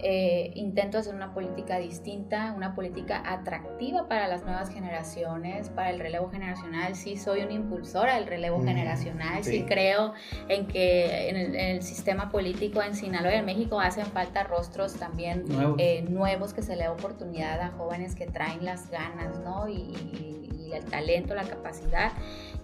[0.00, 5.98] Eh, intento hacer una política distinta, una política atractiva para las nuevas generaciones, para el
[6.00, 6.94] relevo generacional.
[6.94, 9.50] Sí soy una impulsora del relevo Mm, generacional, sí.
[9.58, 9.64] sí.
[9.64, 10.12] creo
[10.48, 14.42] en que en el, en el sistema político en Sinaloa y en México hacen falta
[14.44, 15.76] rostros también Nuevos.
[15.78, 19.68] eh, nuevos que se le dé oportunidad a jóvenes que traen las ganas, ¿no?
[19.68, 22.12] Y, y- y el talento, la capacidad.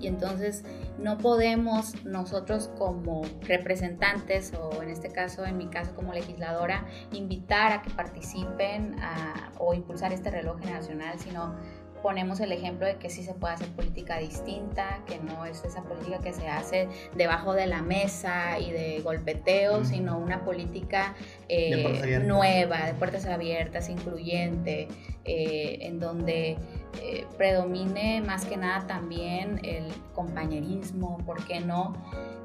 [0.01, 0.65] Y entonces
[0.99, 7.73] no podemos nosotros como representantes, o en este caso, en mi caso como legisladora, invitar
[7.73, 11.55] a que participen a- o impulsar este reloj generacional, sino
[12.03, 15.83] ponemos el ejemplo de que sí se puede hacer política distinta, que no es esa
[15.83, 21.15] política que se hace debajo de la mesa y de golpeteo, sino una política
[21.49, 24.89] eh, nueva, de puertas abiertas, incluyente,
[25.25, 26.57] eh, en donde
[27.03, 31.95] eh, predomine más que nada también el compañerismo, ¿por qué no?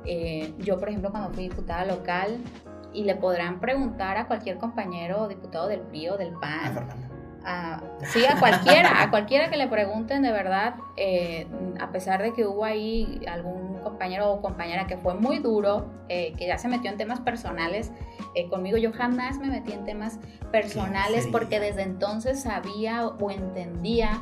[0.06, 2.40] Eh, yo, por ejemplo, cuando fui diputada local,
[2.96, 7.05] y le podrán preguntar a cualquier compañero diputado del PRI o del PAN.
[7.46, 11.48] A- sí, a cualquiera, a cualquiera que le pregunten de verdad, eh,
[11.80, 16.34] a pesar de que hubo ahí algún compañero o compañera que fue muy duro, eh,
[16.38, 17.92] que ya se metió en temas personales,
[18.34, 20.20] eh, conmigo yo jamás me metí en temas
[20.52, 24.22] personales porque desde entonces sabía o entendía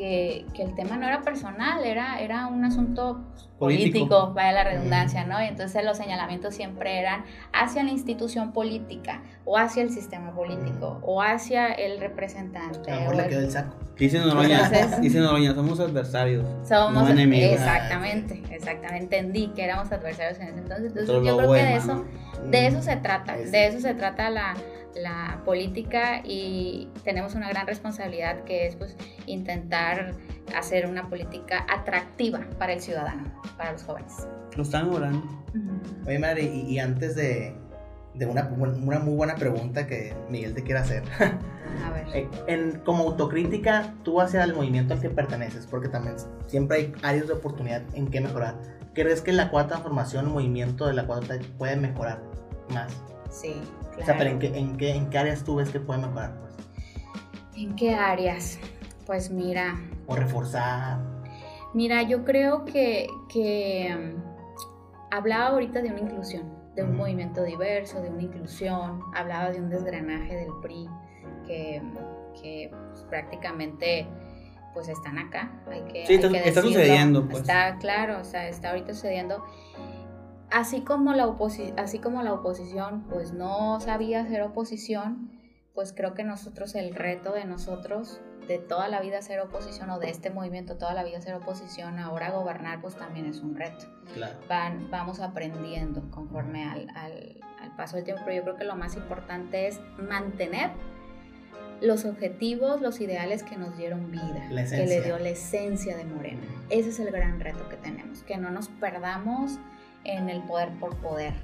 [0.00, 3.20] que, que el tema no era personal, era, era un asunto
[3.58, 4.32] político, Político.
[4.34, 5.42] vaya la redundancia, ¿no?
[5.42, 10.98] Y entonces los señalamientos siempre eran hacia la institución política o hacia el sistema político
[11.02, 12.90] o hacia el representante.
[12.90, 13.76] A lo mejor le quedó el saco.
[13.98, 16.46] Dice Noroña, Entonces- dice Noroña, somos adversarios.
[16.66, 17.52] Somos no enemigos.
[17.52, 19.18] exactamente, exactamente.
[19.18, 20.86] Entendí que éramos adversarios en ese entonces.
[20.86, 22.50] Entonces Todo yo creo que de eso, ¿no?
[22.50, 24.54] de eso se trata, Es- de eso se trata la,
[24.94, 30.14] la política y tenemos una gran responsabilidad que es pues intentar
[30.56, 33.24] hacer una política atractiva para el ciudadano,
[33.56, 34.26] para los jóvenes.
[34.56, 35.22] Lo están logrando.
[36.06, 37.54] Oye, madre, y, y antes de,
[38.14, 41.02] de una, una muy buena pregunta que Miguel te quiere hacer.
[41.84, 42.06] A ver.
[42.14, 46.16] Eh, en, como autocrítica, tú hacia el movimiento al que perteneces, porque también
[46.46, 48.56] siempre hay áreas de oportunidad en qué mejorar.
[48.92, 52.20] ¿Crees que la cuarta transformación, el movimiento de la cuarta puede mejorar
[52.70, 52.92] más?
[53.30, 53.54] Sí,
[54.00, 54.02] claro.
[54.02, 56.34] O sea, pero ¿en qué, en, qué, ¿en qué áreas tú ves que puede mejorar?
[56.40, 56.54] Pues?
[57.56, 58.58] ¿En qué áreas?
[59.06, 60.98] Pues mira, O reforzar.
[61.74, 66.44] Mira, yo creo que, que mm, hablaba ahorita de una inclusión,
[66.74, 70.88] de un movimiento diverso, de una inclusión, hablaba de un desgranaje del PRI
[71.46, 71.82] que,
[72.40, 74.06] que, pues, prácticamente
[74.72, 75.50] pues están acá.
[75.68, 76.70] Hay que, Sí, hay está- que está decirlo.
[76.80, 77.40] sucediendo, pues.
[77.40, 79.44] Está claro, o sea, está ahorita sucediendo.
[80.50, 85.30] Así como, la oposi- así como la oposición pues no sabía hacer oposición,
[85.74, 90.00] pues creo que nosotros el reto de nosotros de toda la vida ser oposición o
[90.00, 93.84] de este movimiento toda la vida ser oposición, ahora gobernar pues también es un reto.
[94.12, 94.38] Claro.
[94.48, 98.74] Van, vamos aprendiendo conforme al, al- al paso del tiempo, pero yo creo que lo
[98.74, 100.70] más importante es mantener
[101.80, 106.42] los objetivos, los ideales que nos dieron vida, que le dio la esencia de Morena.
[106.70, 109.58] Ese es el gran reto que tenemos, que no nos perdamos
[110.04, 111.34] en el poder por poder,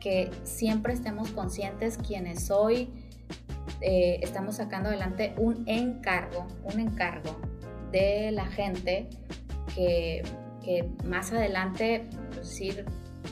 [0.00, 2.90] que siempre estemos conscientes quienes hoy
[3.80, 7.36] eh, estamos sacando adelante un encargo, un encargo
[7.92, 9.08] de la gente
[9.74, 10.22] que,
[10.64, 12.84] que más adelante, pues, decir,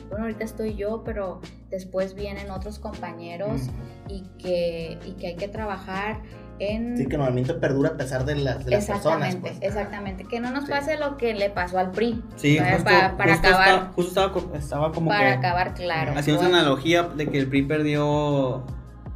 [0.09, 4.15] bueno, ahorita estoy yo, pero después vienen otros compañeros Ujú.
[4.15, 6.21] y, que, y que hay que trabajar
[6.59, 6.97] en...
[6.97, 9.27] Sí, que el movimiento perdura a pesar de las, de las personas.
[9.33, 9.57] exactamente, Pues.
[9.61, 10.23] exactamente.
[10.25, 10.71] Que no nos Sí.
[10.71, 12.23] pase lo que le pasó al PRI.
[12.35, 14.09] Sí, para, justo, para- para justo acabar, estaba, justo
[14.41, 16.13] estaba, estaba como para que acabar claro.
[16.15, 18.63] haciendo Bueno, analogía de que el PRI perdió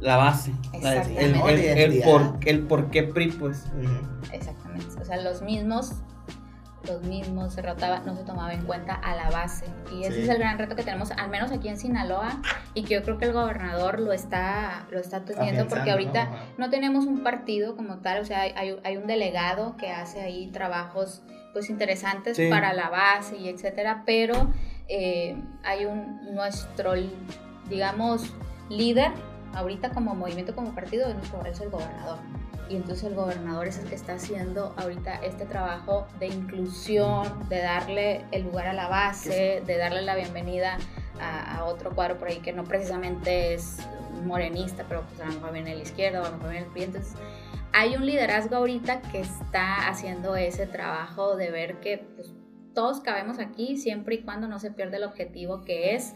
[0.00, 0.52] la base.
[0.80, 1.84] la- el, Exactamente.
[1.84, 3.64] el- por, el por qué PRI, pues.
[4.32, 4.86] Exactamente.
[5.00, 5.92] O sea, los mismos,
[6.86, 9.66] los mismos se rotaba, no se tomaba en cuenta a la base.
[9.92, 10.22] Y ese Sí.
[10.22, 12.40] es el gran reto que tenemos, al menos aquí en Sinaloa,
[12.74, 16.32] y que yo creo que el gobernador lo está, lo está teniendo, porque ahorita ¿no?
[16.58, 20.48] No tenemos un partido como tal, o sea, hay, hay- un delegado que hace ahí
[20.52, 21.22] trabajos
[21.52, 22.48] pues interesantes Sí.
[22.48, 24.50] para la base y etcétera, pero
[24.88, 26.92] eh, hay un nuestro,
[27.68, 28.32] digamos,
[28.68, 29.10] líder
[29.54, 31.08] ahorita como movimiento, como partido,
[31.46, 32.18] es el gobernador.
[32.68, 37.58] Y entonces el gobernador es el que está haciendo ahorita este trabajo de inclusión, de
[37.58, 40.78] darle el lugar a la base, de darle la bienvenida
[41.20, 43.78] a, a otro cuadro por ahí que no precisamente es
[44.24, 46.64] morenista, pero pues a lo mejor viene de la izquierda o a lo mejor viene
[46.64, 46.82] del PRI.
[46.84, 47.14] Entonces
[47.72, 52.32] hay un liderazgo ahorita que está haciendo ese trabajo de ver que pues,
[52.74, 56.14] todos cabemos aquí siempre y cuando no se pierde el objetivo que es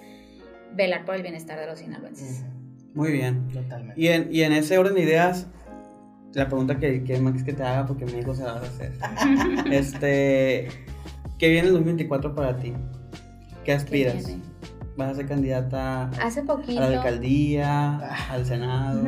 [0.75, 2.45] velar por el bienestar de los sinaloenses.
[2.95, 3.49] Muy bien.
[3.49, 4.01] Totalmente.
[4.01, 5.47] Y en, y en ese orden de ideas,
[6.37, 8.63] la pregunta que, que Max que te haga, porque mi hijo se la va a
[8.63, 8.93] hacer.
[9.73, 10.69] este,
[11.39, 12.73] ¿qué viene el 2024 para ti?
[12.73, 12.77] ¿Qué
[13.65, 14.37] ¿Qué aspiras?
[14.99, 18.33] ¿Vas a ser candidata a a la alcaldía, Ah.
[18.33, 19.03] al senado?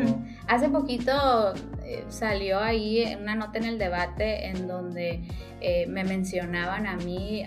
[0.47, 1.55] Hace poquito
[1.85, 5.23] eh, salió ahí una nota en el debate en donde
[5.61, 7.45] eh, me mencionaban a mí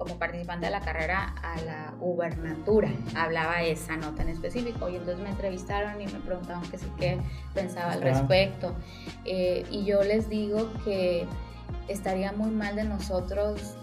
[0.00, 2.88] como participante de la carrera a la gubernatura.
[3.14, 7.18] Hablaba esa nota en específico y entonces me entrevistaron y me preguntaban sí qué
[7.52, 8.74] pensaba al respecto.
[9.26, 11.26] Eh, y yo les digo que
[11.86, 13.76] estaría muy mal de nosotros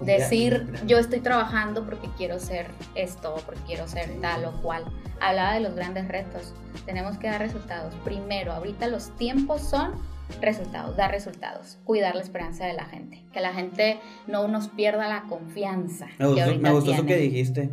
[0.00, 2.66] decir yo estoy trabajando porque quiero ser
[2.96, 4.84] esto, porque quiero ser tal o cual.
[5.20, 6.52] Hablaba de los grandes retos.
[6.84, 7.94] Tenemos que dar resultados.
[8.02, 9.92] Primero, ahorita los tiempos son
[10.40, 15.08] resultados, dar resultados, cuidar la esperanza de la gente, que la gente no nos pierda
[15.08, 16.06] la confianza.
[16.18, 17.70] Me gustó, eso que dijiste.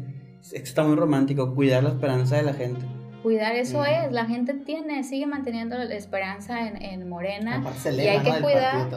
[0.52, 2.82] Está muy romántico, cuidar la esperanza de la gente.
[3.22, 8.42] Cuidar eso es, la gente tiene, sigue manteniendo la esperanza en, Morena y hay que
[8.42, 8.90] cuidar,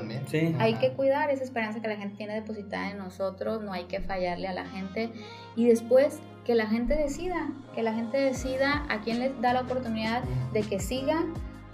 [0.58, 4.00] hay que cuidar esa esperanza que la gente tiene depositada en nosotros, no hay que
[4.00, 5.10] fallarle a la gente
[5.56, 9.60] y después que la gente decida, que la gente decida a quién les da la
[9.60, 10.22] oportunidad
[10.54, 11.26] de que siga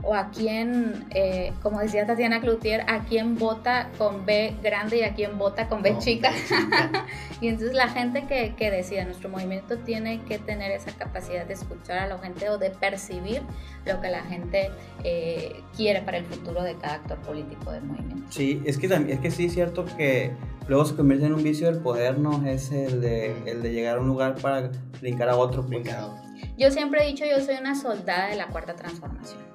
[0.02, 5.02] o a quién, eh, como decía Tatiana Cloutier, a quién vota con B grande y
[5.02, 6.32] a quién vota con B chica.
[7.40, 11.54] y entonces la gente que, que, decida, nuestro movimiento tiene que tener esa capacidad de
[11.54, 13.42] escuchar a la gente o de percibir
[13.86, 14.70] lo que la gente
[15.04, 18.26] eh, quiere para el futuro de cada actor político del movimiento.
[18.30, 20.32] Sí, es que, es que sí es cierto que
[20.68, 22.46] luego se convierte en un vicio del poder, ¿no?
[22.46, 24.70] Es el de, el de llegar a un lugar para
[25.00, 25.62] brincar a otro.
[25.62, 25.82] Pues.
[25.82, 26.30] Brincar a otro.
[26.56, 29.49] Yo siempre he dicho, yo soy una soldada de la cuarta transformación.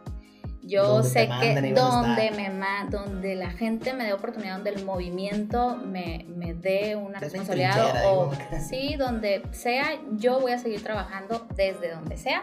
[0.65, 2.49] Yo sé que donde, me
[2.89, 8.31] donde la gente me dé oportunidad, donde el movimiento me, me dé una responsabilidad o
[8.69, 12.41] sí, donde sea, yo voy a seguir trabajando desde donde sea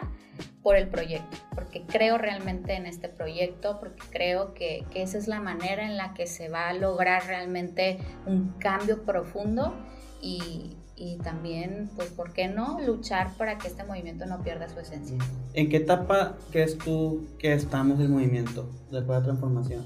[0.61, 5.27] por el proyecto, porque creo realmente en este proyecto, porque creo que, que esa es
[5.27, 9.75] la manera en la que se va a lograr realmente un cambio profundo
[10.21, 14.79] y, y también, pues, ¿por qué no luchar para que este movimiento no pierda su
[14.79, 15.17] esencia?
[15.53, 19.85] ¿En qué etapa crees tú que estamos el movimiento después de la transformación?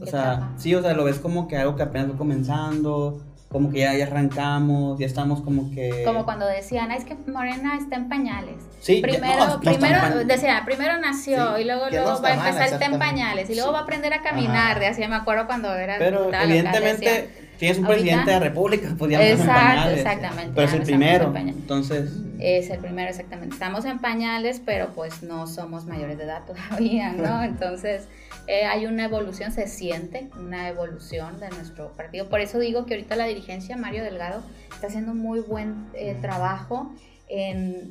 [0.00, 3.70] o sea, sí, o sea, lo ves como que algo que apenas va comenzando, como
[3.70, 6.02] que ya, ya arrancamos, ya estamos como que...
[6.04, 8.56] Como cuando decían, es que Morena está en pañales.
[8.80, 13.48] Sí, primero, primero decía, primero nació y luego, luego va a empezar, está en pañales
[13.48, 15.96] y luego va a aprender a caminar, de así me acuerdo cuando era...
[15.98, 20.52] Pero evidentemente tienes un presidente de la república, podríamos Exacto, exactamente.
[20.54, 22.10] Pero es el primero, entonces...
[22.38, 23.54] Es el primero, exactamente.
[23.54, 27.42] Estamos en pañales, pero pues no somos mayores de edad todavía, ¿no?
[27.42, 28.06] Entonces
[28.46, 32.28] eh, hay una evolución, se siente una evolución de nuestro partido.
[32.28, 34.42] Por eso digo que ahorita la dirigencia, Mario Delgado,
[34.72, 36.92] está haciendo muy buen eh, trabajo
[37.28, 37.88] en,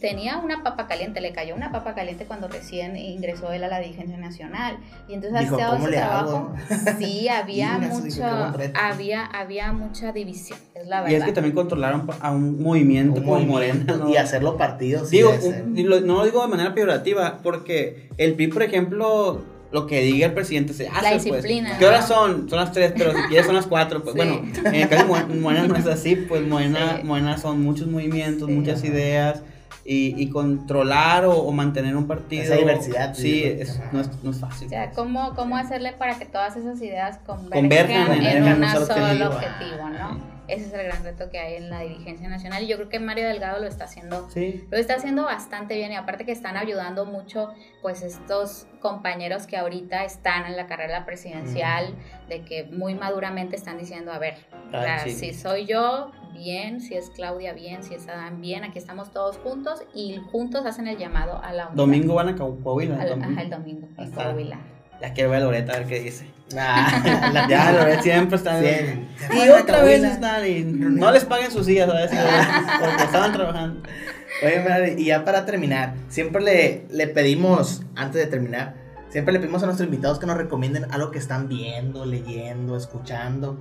[0.00, 3.80] tenía una papa caliente, le cayó una papa caliente cuando recién ingresó él a la
[3.80, 4.78] dirigencia nacional.
[5.08, 6.52] Y entonces Dijo, ha ese trabajo.
[6.98, 8.24] Sí, había mucho,
[8.74, 11.12] había, había mucha división, es la verdad.
[11.12, 13.84] Y es que también controlaron a un movimiento como Morena.
[14.08, 15.10] Y hacerlo partidos.
[15.10, 15.32] Digo,
[15.74, 20.34] no lo digo de manera peyorativa, porque el PRI, por ejemplo, lo que diga el
[20.34, 21.02] presidente se hace.
[21.02, 21.24] La pues.
[21.24, 21.78] disciplina.
[21.78, 22.48] ¿Qué horas son?
[22.48, 24.02] Son las tres, pero si quieres son las cuatro.
[24.02, 28.48] Pues bueno, en el caso de Morena no es así, pues Morena, son muchos movimientos,
[28.48, 29.42] muchas ideas.
[29.84, 32.42] Y, y controlar o, mantener un partido.
[32.42, 33.14] Esa diversidad.
[33.14, 34.66] Sí, es, no, es, no, es, fácil.
[34.66, 39.30] O sea, ¿cómo, ¿cómo hacerle para que todas esas ideas converjan, en, en, un solo
[39.30, 40.37] objetivo, ¿no?
[40.48, 42.98] Ese es el gran reto que hay en la dirigencia nacional y yo creo que
[43.00, 44.28] Mario Delgado lo está haciendo,
[44.70, 49.56] lo está haciendo bastante bien y aparte que están ayudando mucho pues estos compañeros que
[49.56, 51.94] ahorita están en la carrera presidencial,
[52.28, 54.36] de que muy maduramente están diciendo, a ver,
[55.06, 59.36] si soy yo, bien, si es Claudia, bien, si es Adán, bien, aquí estamos todos
[59.38, 61.76] juntos y juntos hacen el llamado a la unidad.
[61.76, 62.96] Domingo van a Coahuila.
[62.96, 64.58] Ajá, el domingo, en Coahuila.
[65.00, 66.26] Ya quiero ver a Loreta a ver qué dice.
[66.56, 69.08] Ah, la, ya, Loreta siempre está bien.
[69.32, 72.10] Y otra vez están y no les paguen sus días, ¿sabes?
[72.80, 73.82] Porque estaban trabajando.
[74.42, 78.74] Oye, y ya para terminar, siempre le, le pedimos, antes de terminar,
[79.08, 83.58] siempre le pedimos a nuestros invitados que nos recomienden algo que están viendo, leyendo, escuchando,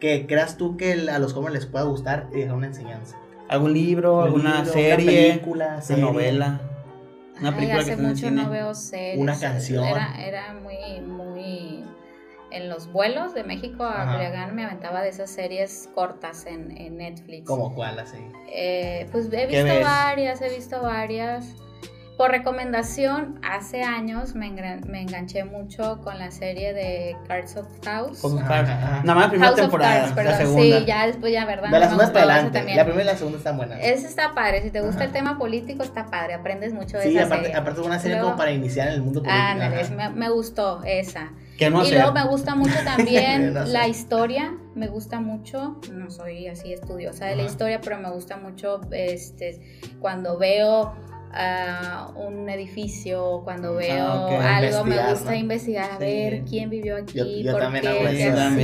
[0.00, 3.16] que creas tú que a los jóvenes les pueda gustar y dejar una enseñanza.
[3.48, 6.60] ¿Algún libro, alguna serie, una película, serie, novela?
[7.40, 9.18] Una película hace mucho no veo series.
[9.18, 9.84] Una canción.
[9.84, 11.84] Era, era muy, muy.
[12.50, 16.98] En los vuelos de México a Culiacán me aventaba de esas series cortas en, en
[16.98, 17.46] Netflix.
[17.46, 18.18] ¿Cómo cuál así?
[18.52, 21.56] Eh, pues he visto varias, he visto varias.
[22.16, 24.48] Por recomendación, hace años me,
[24.86, 28.22] me, enganché mucho con la serie de Cards of House.
[28.22, 30.14] Nada más la primera temporada.
[30.14, 30.62] la segunda.
[30.62, 31.70] Sí, ya después ya, ¿verdad?
[31.70, 32.64] De la segunda adelante.
[32.76, 33.80] La primera y la segunda están buenas.
[33.82, 34.62] Esa está padre.
[34.62, 36.34] Si te gusta el tema político, está padre.
[36.34, 37.58] Aprendes mucho de esa aparte, serie.
[37.58, 39.42] aparte es una serie como para iniciar en el mundo político.
[39.44, 39.56] Ah,
[39.96, 41.32] me, me, gustó esa.
[41.58, 44.54] y luego me gusta mucho también la historia.
[44.76, 45.80] Me gusta mucho.
[45.92, 49.60] No soy así estudiosa de la historia, pero me gusta mucho este
[50.00, 50.94] cuando veo
[51.36, 55.36] a un edificio, cuando Ah, veo algo, me gusta ¿no?
[55.36, 56.04] investigar, a Sí.
[56.04, 58.56] ver quién vivió aquí, Yo- yo por también qué, qué hacían,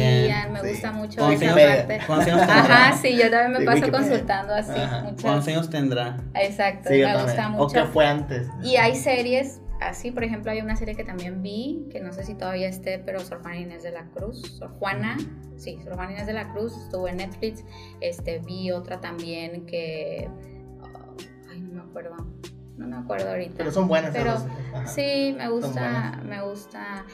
[0.52, 0.68] me sí.
[0.68, 1.98] gusta mucho ¿Cuántos esa parte.
[2.06, 2.60] ¿Cuántos años tendrá?
[2.86, 3.98] Ajá, sí, yo también me paso Wikipedia.
[4.08, 4.80] consultando así.
[5.22, 6.16] ¿Cuántos años tendrá?
[6.34, 7.24] Exacto, Sí, me también.
[7.26, 7.74] gusta O mucho.
[7.74, 8.48] que fue antes.
[8.62, 12.22] Y hay series así, por ejemplo, hay una serie que también vi, que no sé
[12.24, 15.16] si todavía esté, pero Sor Juana Inés de la Cruz, Sor Juana,
[15.56, 17.64] sí, Sor Juana Inés de la Cruz, estuvo en Netflix,
[18.00, 20.28] este, vi otra también que,
[20.82, 21.16] oh,
[21.50, 22.14] ay, no me acuerdo,
[22.80, 23.54] no me acuerdo ahorita.
[23.58, 24.10] Pero son buenas.
[24.12, 24.86] Pero esas, ajá.
[24.88, 27.04] Sí, me gusta, me gusta.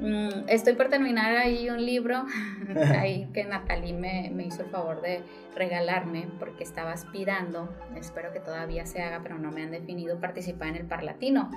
[0.00, 2.24] Mm, estoy por terminar ahí un libro,
[2.98, 5.22] ahí que Natalie me, me hizo el favor de
[5.54, 10.68] regalarme porque estaba aspirando, espero que todavía se haga, pero no me han definido, participar
[10.68, 11.50] en el Parlatino,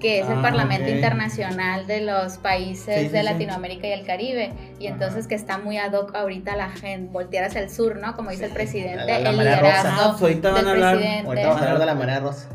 [0.00, 0.94] que es el Ah, Parlamento ok.
[0.94, 3.24] Internacional de los países Sí, sí, de sí.
[3.26, 4.94] Latinoamérica y el Caribe, y Ajá.
[4.94, 8.16] entonces que está muy ad hoc ahorita la gente, voltear hacia el sur, ¿no?
[8.16, 9.42] Como dice Sí, el presidente, la- la el rosa.
[9.50, 10.96] liderazgo Ah, pues ahorita van del a hablar.
[10.96, 11.28] presidente.
[11.28, 12.48] Ahorita vamos a hablar de la marea rosa.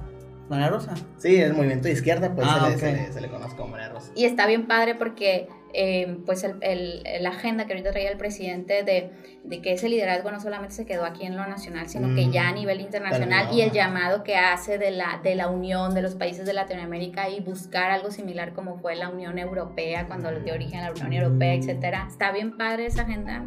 [0.49, 0.93] ¿María Rosa?
[1.17, 3.69] Sí, el movimiento de izquierda, pues Ah, se, le, se, le, se le conoce como
[3.69, 4.11] marea rosa.
[4.15, 8.17] Y está bien padre porque eh, pues el, el- la agenda que ahorita traía el
[8.17, 9.11] presidente de,
[9.43, 12.31] de que ese liderazgo no solamente se quedó aquí en lo nacional, sino que Mm.
[12.31, 15.93] ya a nivel internacional Terminó, y el llamado que hace de la, de la unión
[15.93, 20.31] de los países de Latinoamérica y buscar algo similar como fue la Unión Europea, cuando
[20.31, 22.05] le dio origen a la Unión Europea, etcétera.
[22.09, 23.43] Está bien padre esa agenda,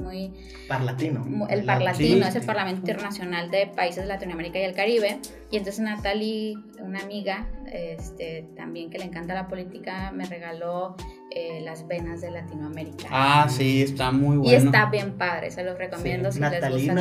[0.00, 0.32] muy,
[0.68, 1.46] Parlatino.
[1.48, 2.28] El La- Parlatino Sí.
[2.30, 5.18] es el Parlamento Internacional de Países de Latinoamérica y el Caribe.
[5.50, 10.96] Y entonces Natalie, una amiga, este, también que le encanta la política, me regaló
[11.32, 13.06] eh, Las Venas de Latinoamérica.
[13.10, 14.52] Ah, sí, está muy bueno.
[14.52, 16.94] y está bien padre, se los recomiendo si les Natalie gusta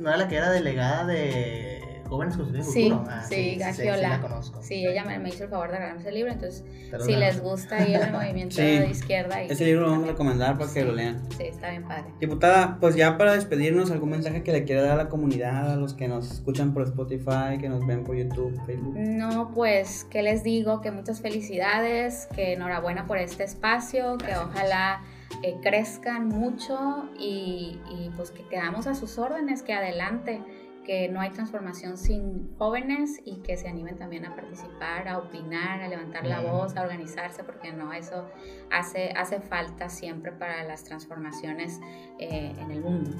[0.00, 1.71] no era la que era delegada de
[2.12, 3.04] Jóvenes Construyendo el Sí, Futuro.
[3.10, 4.08] Ah, sí, sí, Gagiola.
[4.08, 4.62] la conozco.
[4.62, 6.64] Sí, ella me, me hizo el favor de regalarme ese libro, entonces
[7.04, 8.62] si les gusta ahí el movimiento Sí.
[8.62, 9.42] de izquierda.
[9.44, 10.86] y- Ese libro lo vamos a recomendar para que Sí.
[10.86, 11.22] lo lean.
[11.36, 12.04] Sí, está bien padre.
[12.20, 15.76] Diputada, pues ya para despedirnos, algún mensaje que le quiera dar a la comunidad, a
[15.76, 18.94] los que nos escuchan por Spotify, que nos ven por YouTube, Facebook.
[18.98, 20.80] No, pues, ¿qué les digo?
[20.80, 24.46] Que muchas felicidades, que enhorabuena por este espacio, que Gracias.
[24.48, 25.02] ojalá
[25.42, 30.42] eh, crezcan mucho y, y, pues que quedamos a sus órdenes, que adelante,
[30.84, 35.80] que no hay transformación sin jóvenes y que se animen también a participar, a opinar,
[35.80, 38.28] a levantar la voz, a organizarse, porque no, eso
[38.70, 41.80] hace, hace falta siempre para las transformaciones
[42.18, 43.10] eh, en el mundo.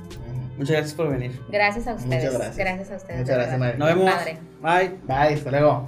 [0.57, 1.41] Muchas gracias por venir.
[1.49, 2.57] Gracias a Muchas ustedes.
[2.57, 2.91] gracias.
[2.91, 3.21] a ustedes.
[3.21, 3.79] Muchas gracias.
[3.79, 4.11] Nos vemos.
[4.13, 4.39] Padre.
[4.61, 4.99] Bye.
[5.07, 5.87] Bye, hasta luego.